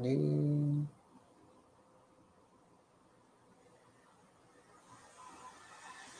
[0.00, 0.86] E...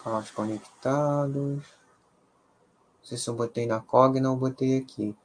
[0.02, 1.34] Carros conectados.
[1.34, 5.16] Não sei se eu botei na Cogna ou botei aqui.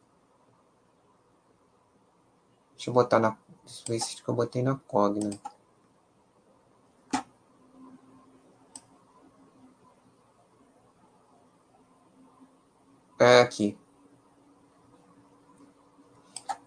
[2.75, 3.37] Deixa eu botar na.
[3.65, 5.39] Deixa eu ver se eu botei na Cogna.
[13.19, 13.77] É aqui.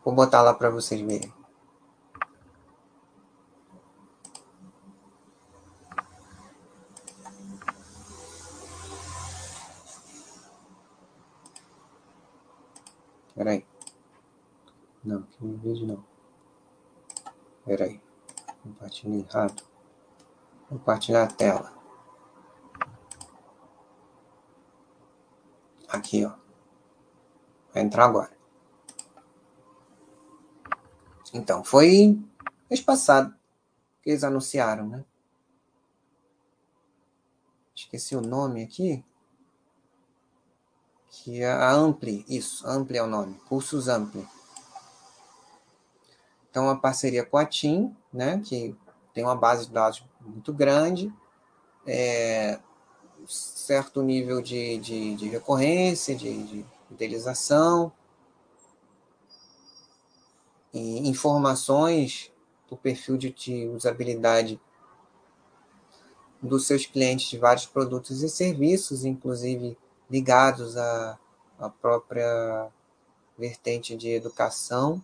[0.05, 1.36] Vou botar lá para vocês verem.
[13.37, 13.66] Peraí.
[15.05, 16.03] Não, aqui não vejo não.
[17.66, 18.01] Peraí.
[18.62, 19.62] Compartilhei errado.
[20.70, 21.76] Compartilhar a tela.
[25.87, 26.34] Aqui, ó.
[27.74, 28.34] Vai entrar agora.
[31.34, 32.18] Então, foi
[32.70, 33.37] mês passado
[34.03, 35.05] que eles anunciaram, né?
[37.74, 39.05] Esqueci o nome aqui
[41.11, 44.27] que é a Ampli, isso, Ampli é o nome, Cursos Ampli.
[46.51, 48.75] Então, a parceria com a TIM, né, que
[49.13, 51.13] tem uma base de dados muito grande,
[51.87, 52.59] é,
[53.27, 56.67] certo nível de, de, de recorrência, de, de
[60.73, 62.31] e informações
[62.69, 64.61] do perfil de, de usabilidade
[66.43, 69.77] dos seus clientes de vários produtos e serviços, inclusive
[70.11, 71.19] ligados à,
[71.59, 72.69] à própria
[73.39, 75.03] vertente de educação.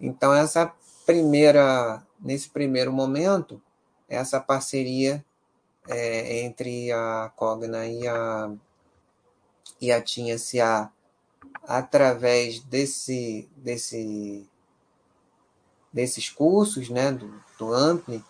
[0.00, 0.72] Então, essa
[1.04, 3.60] primeira, nesse primeiro momento,
[4.08, 5.24] essa parceria
[5.88, 8.52] é, entre a Cogna e a,
[9.80, 10.92] e a TIM SA,
[11.64, 14.48] através desse, desse,
[15.92, 18.24] desses cursos, né, do, do Ampli,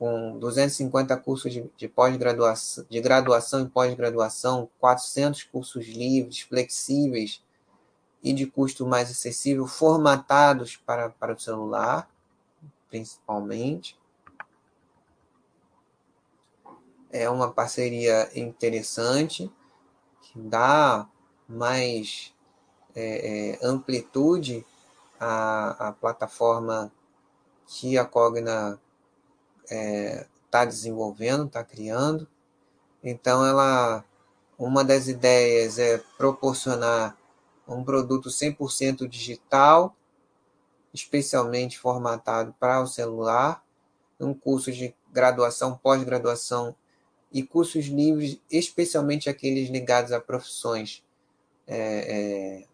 [0.00, 7.44] com 250 cursos de, de pós-graduação, de graduação e pós-graduação, 400 cursos livres, flexíveis
[8.22, 12.08] e de custo mais acessível, formatados para, para o celular,
[12.88, 14.00] principalmente.
[17.10, 19.52] É uma parceria interessante,
[20.22, 21.06] que dá
[21.46, 22.32] mais
[22.94, 24.64] é, é, amplitude
[25.18, 26.90] à, à plataforma
[27.66, 28.80] que a Cogna
[29.70, 32.26] está é, desenvolvendo, está criando.
[33.02, 34.04] Então, ela,
[34.58, 37.16] uma das ideias é proporcionar
[37.66, 39.96] um produto 100% digital,
[40.92, 43.64] especialmente formatado para o celular,
[44.18, 46.74] um curso de graduação, pós-graduação
[47.32, 51.02] e cursos livres, especialmente aqueles ligados a profissões
[51.66, 51.76] é,
[52.58, 52.66] é,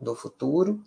[0.00, 0.82] do futuro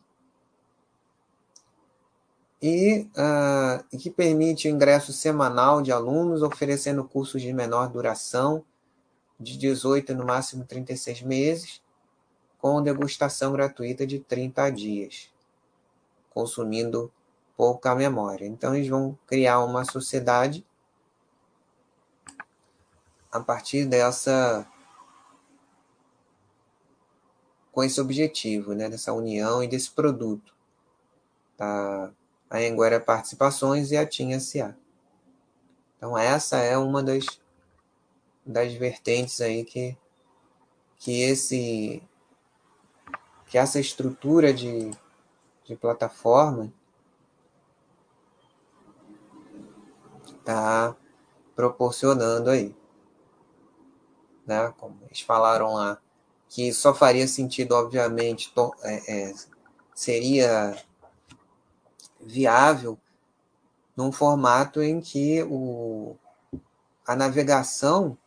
[2.61, 8.63] e uh, que permite o ingresso semanal de alunos, oferecendo cursos de menor duração,
[9.39, 11.81] de 18 no máximo 36 meses,
[12.57, 15.29] com degustação gratuita de 30 dias,
[16.29, 17.11] consumindo
[17.55, 18.45] pouca memória.
[18.45, 20.65] Então, eles vão criar uma sociedade
[23.31, 24.65] a partir dessa
[27.71, 30.55] com esse objetivo, né, dessa união e desse produto.
[31.57, 32.09] Tá?
[32.49, 34.75] A Anguera Participações e a TIM SA.
[35.97, 37.25] Então essa é uma das,
[38.45, 39.97] das vertentes aí que,
[40.97, 42.03] que esse
[43.47, 44.91] que essa estrutura de,
[45.63, 46.73] de plataforma
[50.39, 50.95] está
[51.55, 52.75] proporcionando aí.
[54.45, 54.73] Né?
[54.77, 55.99] Como eles falaram lá,
[56.49, 59.33] que só faria sentido, obviamente, é, é,
[59.93, 60.75] seria
[62.25, 62.97] viável
[63.95, 66.17] num formato em que o,
[67.07, 68.17] a navegação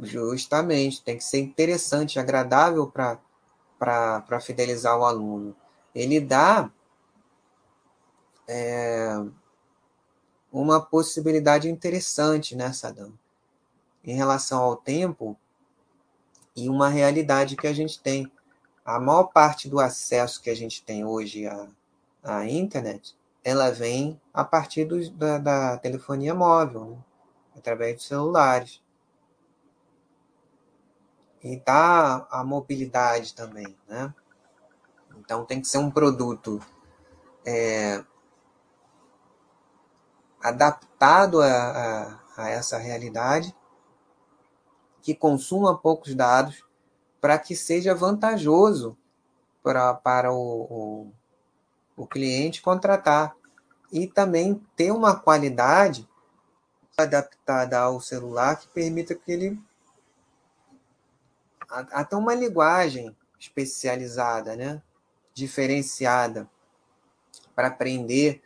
[0.00, 5.56] justamente tem que ser interessante, agradável para fidelizar o aluno.
[5.94, 6.70] Ele dá
[8.46, 9.14] é,
[10.52, 12.70] uma possibilidade interessante né,
[14.04, 15.36] em relação ao tempo
[16.54, 18.30] e uma realidade que a gente tem
[18.84, 21.68] a maior parte do acesso que a gente tem hoje à,
[22.22, 26.98] à internet, ela vem a partir do, da, da, telefonia móvel, né?
[27.56, 28.82] através dos celulares.
[31.42, 34.12] E tá a mobilidade também, né?
[35.18, 36.58] Então tem que ser um produto
[37.44, 38.02] é,
[40.42, 43.54] adaptado a, a, a essa realidade,
[45.02, 46.64] que consuma poucos dados,
[47.24, 48.98] para que seja vantajoso
[49.62, 51.12] para, para o, o,
[51.96, 53.34] o cliente contratar.
[53.90, 56.06] E também ter uma qualidade
[56.94, 59.58] adaptada ao celular que permita que ele
[61.70, 64.82] até uma linguagem especializada, né?
[65.32, 66.46] diferenciada
[67.54, 68.42] para aprender,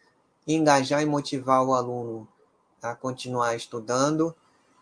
[0.47, 2.29] engajar e motivar o aluno
[2.81, 4.33] a continuar estudando,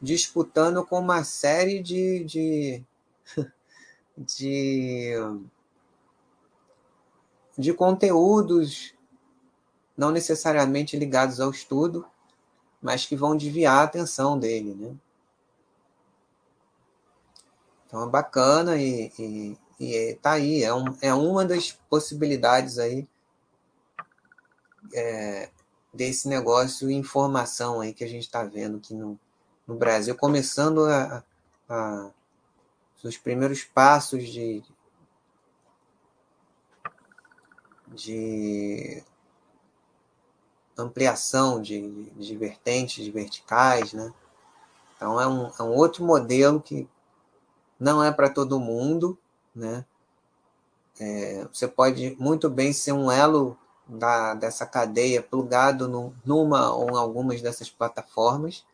[0.03, 2.85] disputando com uma série de, de,
[4.17, 5.13] de,
[7.57, 8.95] de conteúdos
[9.97, 12.07] não necessariamente ligados ao estudo,
[12.81, 14.95] mas que vão desviar a atenção dele, né?
[17.87, 23.09] Então é bacana e, e, e tá aí, é, um, é uma das possibilidades aí
[24.93, 25.51] é,
[25.93, 29.19] desse negócio informação aí que a gente está vendo aqui no,
[29.67, 31.25] no Brasil, começando a,
[31.69, 32.11] a,
[33.03, 34.63] os primeiros passos de,
[37.89, 39.03] de
[40.77, 44.13] ampliação de, de vertentes, de verticais, né?
[44.97, 46.89] Então é um, é um outro modelo que
[47.79, 49.19] não é para todo mundo,
[49.55, 49.85] né?
[50.99, 56.91] É, você pode muito bem ser um elo da, dessa cadeia plugado no, numa ou
[56.91, 58.65] em algumas dessas plataformas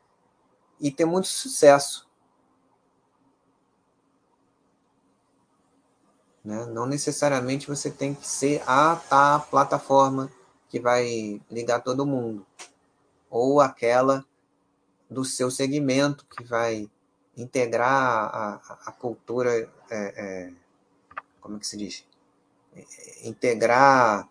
[0.81, 2.09] e ter muito sucesso.
[6.45, 6.67] Né?
[6.67, 10.31] Não necessariamente você tem que ser a tá, plataforma
[10.69, 12.47] que vai ligar todo mundo,
[13.31, 14.25] ou aquela
[15.09, 16.91] do seu segmento que vai
[17.37, 17.91] integrar
[18.35, 20.53] a, a cultura, é, é,
[21.41, 22.05] como é que se diz?
[22.75, 24.29] É, integrar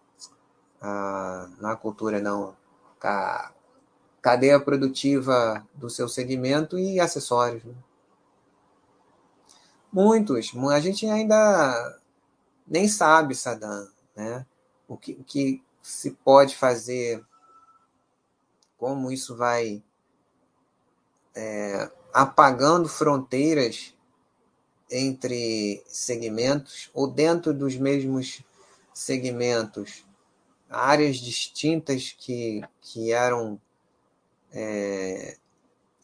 [0.81, 2.55] a, na cultura, não,
[3.01, 3.51] a
[4.21, 7.63] cadeia produtiva do seu segmento e acessórios.
[7.63, 7.73] Né?
[9.91, 12.00] Muitos, a gente ainda
[12.71, 14.45] nem sabe, Sadam, né?
[14.87, 17.21] o, que, o que se pode fazer,
[18.77, 19.83] como isso vai
[21.35, 23.93] é, apagando fronteiras
[24.89, 28.41] entre segmentos ou dentro dos mesmos
[28.93, 30.05] segmentos,
[30.69, 33.59] áreas distintas que, que eram
[34.53, 35.37] é,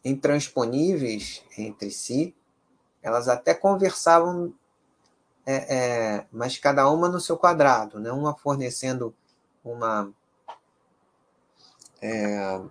[0.04, 2.36] intransponíveis entre si,
[3.02, 4.54] elas até conversavam,
[5.50, 8.12] é, é, mas cada uma no seu quadrado, né?
[8.12, 9.16] uma fornecendo
[9.64, 10.12] uma
[12.02, 12.62] é,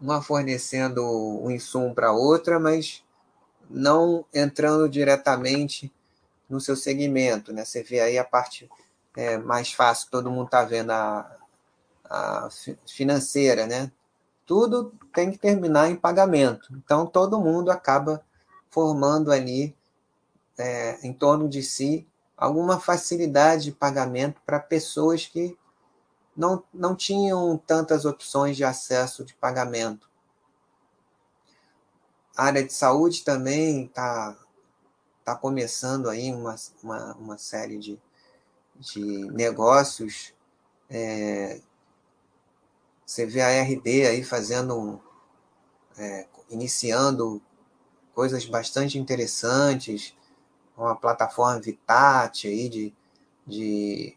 [0.00, 3.04] uma fornecendo um insumo para outra, mas
[3.68, 5.92] não entrando diretamente
[6.48, 7.52] no seu segmento.
[7.52, 7.64] Né?
[7.64, 8.70] Você vê aí a parte
[9.16, 11.38] é, mais fácil, todo mundo está vendo a,
[12.04, 12.48] a
[12.86, 13.90] financeira, né?
[14.46, 16.72] Tudo tem que terminar em pagamento.
[16.76, 18.24] Então, todo mundo acaba
[18.70, 19.76] formando ali,
[20.60, 22.06] é, em torno de si,
[22.36, 25.58] alguma facilidade de pagamento para pessoas que
[26.36, 30.08] não, não tinham tantas opções de acesso de pagamento.
[32.36, 34.36] A área de saúde também está
[35.24, 38.00] tá começando aí uma, uma, uma série de,
[38.78, 40.32] de negócios.
[40.88, 41.60] É,
[43.04, 45.00] você vê a RD aí fazendo,
[45.98, 47.42] é, iniciando
[48.14, 50.14] coisas bastante interessantes,
[50.80, 52.94] uma plataforma Vitat aí de,
[53.46, 54.16] de,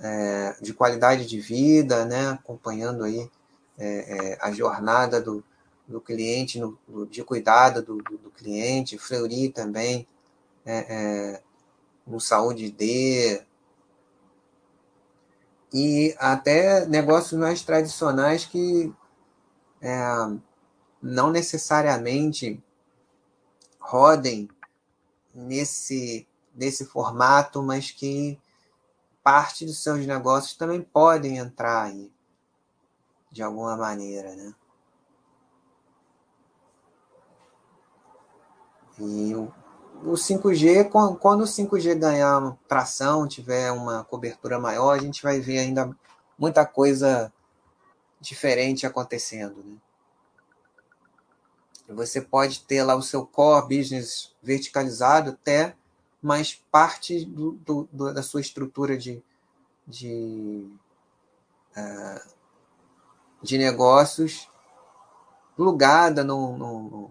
[0.00, 2.30] é, de qualidade de vida, né?
[2.30, 3.30] acompanhando aí
[3.78, 5.42] é, é, a jornada do,
[5.86, 10.06] do cliente, no, de cuidado do, do, do cliente, Fleury também,
[10.66, 11.42] é, é,
[12.06, 13.42] no Saúde D,
[15.72, 18.92] e até negócios mais tradicionais que
[19.80, 19.96] é,
[21.00, 22.62] não necessariamente
[23.78, 24.48] rodem
[25.38, 28.38] nesse, nesse formato, mas que
[29.22, 32.10] parte dos seus negócios também podem entrar aí,
[33.30, 34.54] de alguma maneira, né?
[38.98, 39.52] E o,
[40.02, 40.88] o 5G,
[41.20, 45.94] quando o 5G ganhar tração, tiver uma cobertura maior, a gente vai ver ainda
[46.36, 47.32] muita coisa
[48.20, 49.76] diferente acontecendo, né?
[51.88, 55.74] Você pode ter lá o seu core business verticalizado até
[56.20, 59.22] mas parte do, do, do, da sua estrutura de,
[59.86, 60.68] de,
[61.76, 62.28] uh,
[63.42, 64.48] de negócios
[65.56, 67.10] plugada no, no,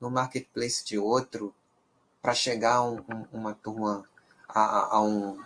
[0.00, 1.54] no marketplace de outro
[2.20, 4.08] para chegar um, um, uma turma
[4.48, 5.42] a, a, um,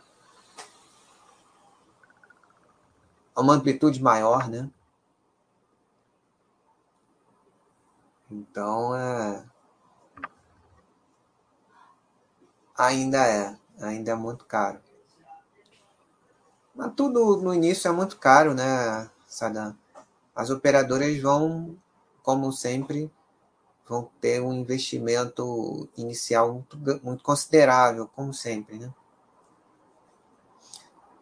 [3.35, 4.71] a uma amplitude maior, né?
[8.31, 9.45] Então, é,
[12.77, 14.81] ainda é, ainda é muito caro.
[16.75, 19.77] Mas tudo no início é muito caro, né, Sadam?
[20.35, 21.77] As operadoras vão,
[22.23, 23.11] como sempre,
[23.89, 28.95] vão ter um investimento inicial muito, muito considerável, como sempre, né?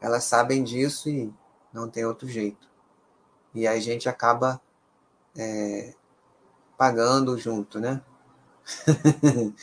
[0.00, 1.32] Elas sabem disso e
[1.72, 2.68] não tem outro jeito.
[3.54, 4.61] E a gente acaba
[5.34, 5.94] é,
[6.77, 8.03] pagando junto, né?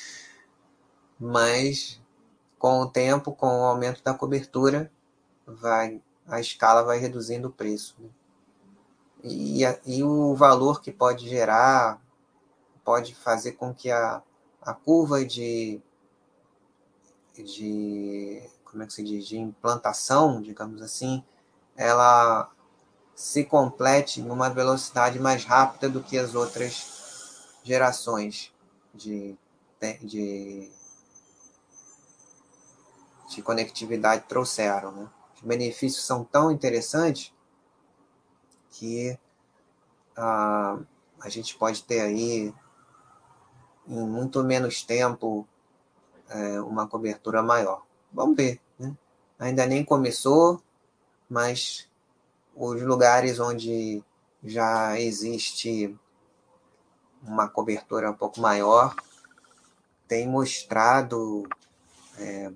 [1.19, 2.01] Mas
[2.57, 4.91] com o tempo, com o aumento da cobertura,
[5.45, 7.95] vai a escala vai reduzindo o preço.
[7.99, 8.09] Né?
[9.23, 12.01] E, e o valor que pode gerar
[12.83, 14.21] pode fazer com que a,
[14.61, 15.81] a curva de,
[17.33, 21.23] de como é que se diz, de implantação, digamos assim,
[21.77, 22.49] ela
[23.15, 26.92] se complete numa velocidade mais rápida do que as outras
[27.63, 28.53] gerações
[28.93, 29.37] de,
[30.01, 30.69] de,
[33.29, 34.91] de conectividade trouxeram.
[34.91, 35.09] Né?
[35.35, 37.33] Os benefícios são tão interessantes
[38.69, 39.17] que
[40.15, 40.77] ah,
[41.21, 42.53] a gente pode ter aí
[43.87, 45.47] em muito menos tempo
[46.29, 47.83] é, uma cobertura maior.
[48.11, 48.59] Vamos ver.
[48.77, 48.95] Né?
[49.39, 50.61] Ainda nem começou,
[51.29, 51.89] mas
[52.55, 54.03] os lugares onde
[54.43, 55.97] já existe
[57.23, 58.95] uma cobertura um pouco maior
[60.07, 61.47] tem mostrado
[62.19, 62.51] é,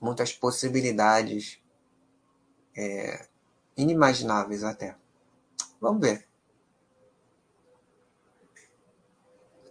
[0.00, 1.60] muitas possibilidades
[2.76, 3.26] é,
[3.76, 4.94] inimagináveis até.
[5.80, 6.26] Vamos ver.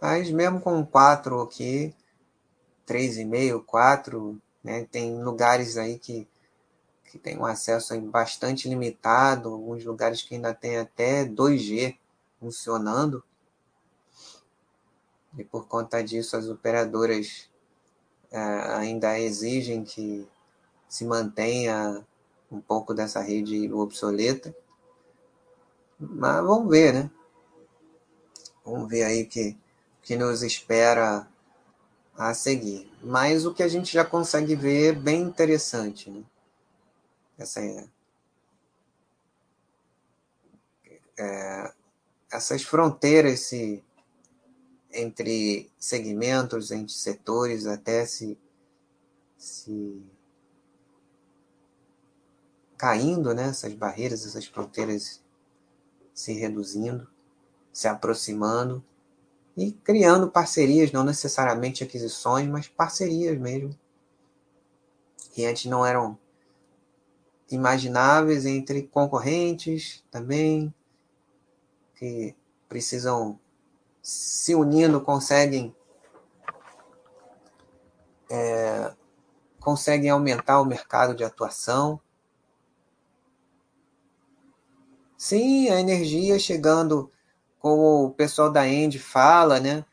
[0.02, 1.96] Mas mesmo com quatro aqui,
[2.86, 6.28] três e meio, quatro, né, tem lugares aí que,
[7.06, 11.98] que tem um acesso bastante limitado, alguns lugares que ainda tem até 2G
[12.40, 13.24] funcionando.
[15.38, 17.50] E por conta disso as operadoras
[18.32, 18.40] é,
[18.76, 20.28] ainda exigem que
[20.90, 22.06] se mantenha
[22.52, 24.56] um pouco dessa rede obsoleta.
[26.00, 27.12] Mas vamos ver, né?
[28.66, 29.58] Vamos ver aí que
[30.08, 31.28] que nos espera
[32.18, 32.90] a seguir.
[33.04, 36.24] Mas o que a gente já consegue ver é bem interessante, né?
[37.38, 37.60] Essa
[41.20, 41.74] é,
[42.32, 43.84] essas fronteiras se,
[44.92, 48.38] entre segmentos, entre setores, até se,
[49.38, 50.02] se
[52.78, 53.50] caindo, né?
[53.50, 55.22] Essas barreiras, essas fronteiras
[56.14, 57.08] se reduzindo,
[57.72, 58.84] se aproximando
[59.56, 63.78] e criando parcerias, não necessariamente aquisições, mas parcerias mesmo,
[65.32, 66.18] que antes não eram
[67.50, 70.74] imagináveis entre concorrentes também,
[71.96, 72.36] que
[72.68, 73.40] precisam
[74.08, 75.76] se unindo, conseguem
[78.32, 78.94] é,
[79.60, 82.00] conseguem aumentar o mercado de atuação.
[85.18, 87.12] Sim, a energia chegando
[87.60, 89.84] como o pessoal da End fala, né?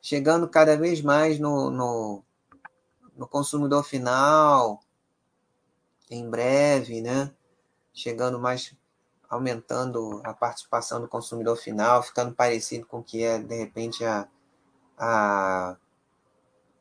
[0.00, 2.24] chegando cada vez mais no, no,
[3.16, 4.78] no consumidor final,
[6.08, 7.34] em breve, né?
[7.92, 8.72] chegando mais,
[9.28, 14.26] aumentando a participação do consumidor final, ficando parecido com o que é, de repente, a,
[14.96, 15.76] a,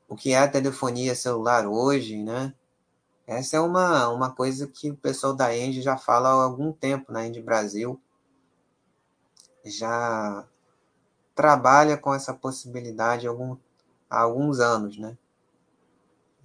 [0.08, 2.54] o que é a telefonia celular hoje, né?
[3.26, 7.12] Essa é uma, uma coisa que o pessoal da End já fala há algum tempo
[7.12, 8.00] na End Brasil,
[9.66, 10.46] já
[11.36, 13.58] trabalha com essa possibilidade há, algum,
[14.10, 15.18] há alguns anos, né?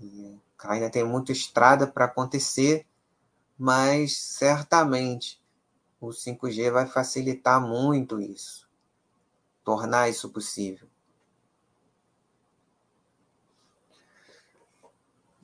[0.00, 2.84] E ainda tem muita estrada para acontecer,
[3.56, 5.41] mas certamente
[6.02, 8.68] o 5G vai facilitar muito isso,
[9.64, 10.88] tornar isso possível.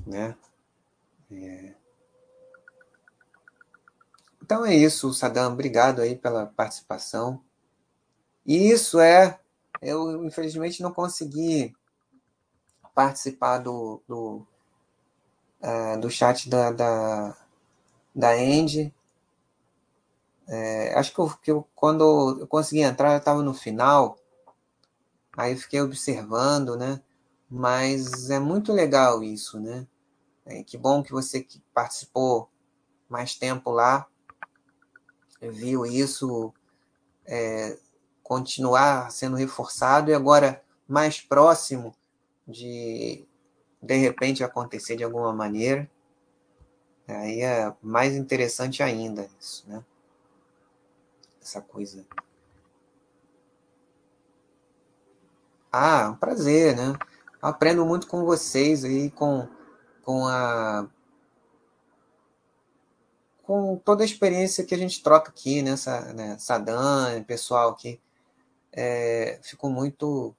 [0.04, 0.36] Né?
[1.30, 1.74] É.
[4.42, 5.52] Então é isso, Sadam.
[5.52, 7.40] Obrigado aí pela participação.
[8.44, 9.38] E isso é,
[9.80, 11.76] eu infelizmente não consegui
[12.94, 14.46] participar do, do,
[15.60, 17.36] é, do chat da, da,
[18.12, 18.92] da Andy.
[20.48, 24.18] É, acho que, eu, que eu, quando eu consegui entrar, eu estava no final,
[25.36, 27.02] aí eu fiquei observando, né?
[27.50, 29.86] Mas é muito legal isso, né?
[30.46, 32.48] É, que bom que você que participou
[33.08, 34.06] mais tempo lá,
[35.40, 36.52] viu isso
[37.26, 37.78] é,
[38.22, 41.94] continuar sendo reforçado e agora mais próximo
[42.46, 43.26] de
[43.80, 45.88] de repente acontecer de alguma maneira.
[47.06, 49.84] Aí é mais interessante ainda isso, né?
[51.48, 52.04] Essa coisa.
[55.72, 56.92] Ah, um prazer, né?
[57.40, 59.48] Aprendo muito com vocês aí, com,
[60.02, 60.86] com a
[63.44, 67.98] com toda a experiência que a gente troca aqui, nessa né, Sadan, pessoal aqui.
[68.70, 70.36] É, fico muito.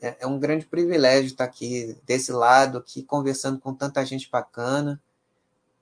[0.00, 5.02] É, é, um grande privilégio estar aqui desse lado, aqui conversando com tanta gente bacana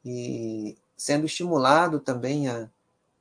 [0.03, 2.71] e sendo estimulado também a,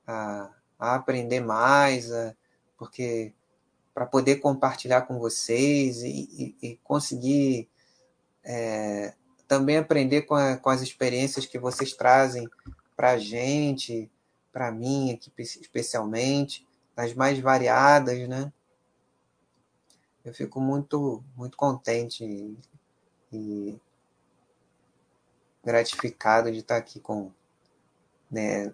[0.08, 2.36] a, a aprender mais, a,
[2.78, 3.34] porque
[3.94, 7.70] para poder compartilhar com vocês e, e, e conseguir
[8.44, 9.14] é,
[9.48, 12.48] também aprender com, a, com as experiências que vocês trazem
[12.96, 14.12] para a gente,
[14.52, 16.66] para mim aqui especialmente,
[16.96, 18.52] as mais variadas, né?
[20.24, 22.58] Eu fico muito, muito contente e,
[23.32, 23.80] e
[25.64, 27.32] gratificado de estar aqui com,
[28.30, 28.74] né,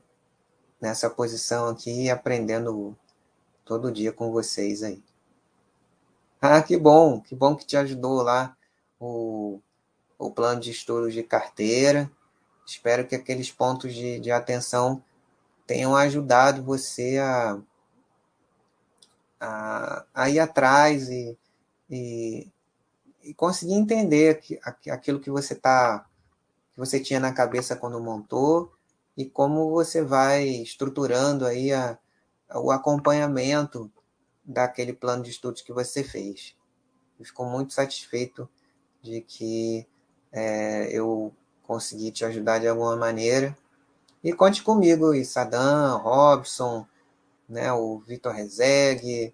[0.82, 2.98] nessa posição aqui, aprendendo
[3.64, 5.02] todo dia com vocês aí.
[6.42, 8.58] Ah, que bom, que bom que te ajudou lá
[9.00, 9.62] o,
[10.18, 12.12] o plano de estudos de carteira.
[12.66, 15.04] Espero que aqueles pontos de, de atenção
[15.68, 17.60] tenham ajudado você a,
[19.40, 21.38] a, a ir atrás e,
[21.90, 22.52] e,
[23.24, 24.42] e conseguir entender
[24.90, 26.06] aquilo que você tá
[26.74, 28.74] que você tinha na cabeça quando montou
[29.22, 31.96] e como você vai estruturando aí a,
[32.56, 33.92] o acompanhamento
[34.44, 36.56] daquele plano de estudos que você fez.
[37.20, 38.50] Eu fico muito satisfeito
[39.00, 39.88] de que
[40.32, 43.56] é, eu conseguir te ajudar de alguma maneira.
[44.24, 46.88] E conte comigo, e Sadam, Robson,
[47.48, 49.34] né, o Vitor Rezegue,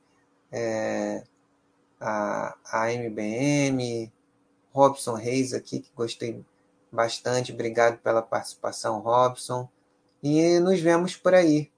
[0.51, 1.23] é,
[1.99, 4.11] a, a MBM,
[4.73, 6.43] Robson Reis aqui, que gostei
[6.91, 7.53] bastante.
[7.53, 9.69] Obrigado pela participação, Robson.
[10.35, 11.71] E nos vemos por aí.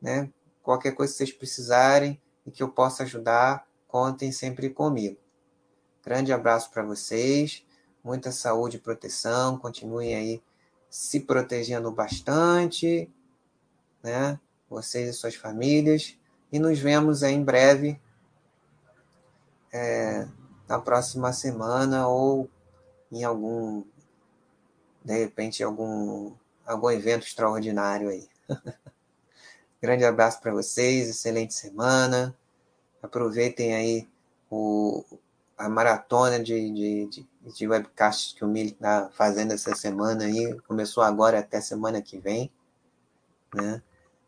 [0.00, 0.30] Né?
[0.62, 5.16] Qualquer coisa que vocês precisarem e que eu possa ajudar, contem sempre comigo.
[6.04, 7.64] Grande abraço para vocês
[8.08, 10.42] muita saúde e proteção, continuem aí
[10.88, 13.10] se protegendo bastante,
[14.02, 14.40] né?
[14.68, 16.16] Vocês e suas famílias.
[16.50, 18.00] E nos vemos aí em breve,
[19.70, 20.26] é,
[20.66, 22.48] na próxima semana ou
[23.12, 23.84] em algum,
[25.04, 26.32] de repente, algum,
[26.68, 28.28] algum evento extraordinário aí.
[29.80, 32.36] Grande abraço para vocês, excelente semana.
[33.02, 34.08] Aproveitem aí
[34.50, 35.04] o,
[35.56, 40.58] a maratona de, de, de, de webcasts que o Mili está fazendo essa semana aí,
[40.66, 42.50] começou agora até semana que vem,
[43.54, 43.82] né?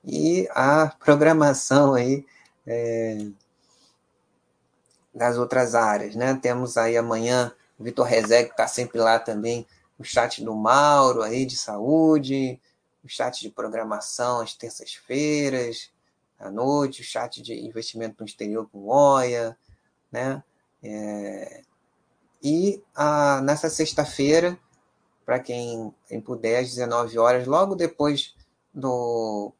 [0.04, 2.24] E a programação aí
[2.66, 3.26] é,
[5.14, 6.34] das outras áreas, né?
[6.40, 9.66] Temos aí amanhã o Vitor Rezeg está sempre lá também,
[10.00, 12.58] o chat do Mauro aí de saúde,
[13.04, 15.92] o chat de programação às terças-feiras,
[16.38, 19.54] à noite, o chat de investimento no exterior com Oia,
[20.10, 20.42] né?
[20.82, 21.62] É,
[22.42, 24.58] e a, nessa sexta-feira,
[25.26, 28.34] para quem, quem puder, às 19 horas, logo depois
[28.72, 29.52] do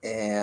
[0.00, 0.40] é,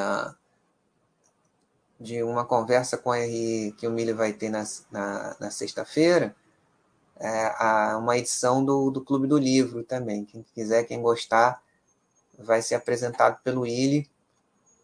[1.97, 6.35] de uma conversa com a RI que o Mili vai ter na, na, na sexta-feira,
[7.19, 10.25] é, uma edição do, do Clube do Livro também.
[10.25, 11.61] Quem quiser, quem gostar,
[12.37, 14.09] vai ser apresentado pelo Willi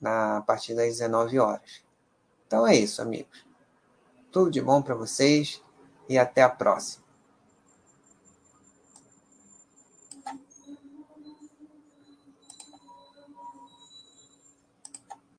[0.02, 1.84] na, a partir das 19 horas.
[2.48, 3.46] Então é isso, amigos.
[4.32, 5.62] Tudo de bom para vocês
[6.10, 7.03] e até a próxima.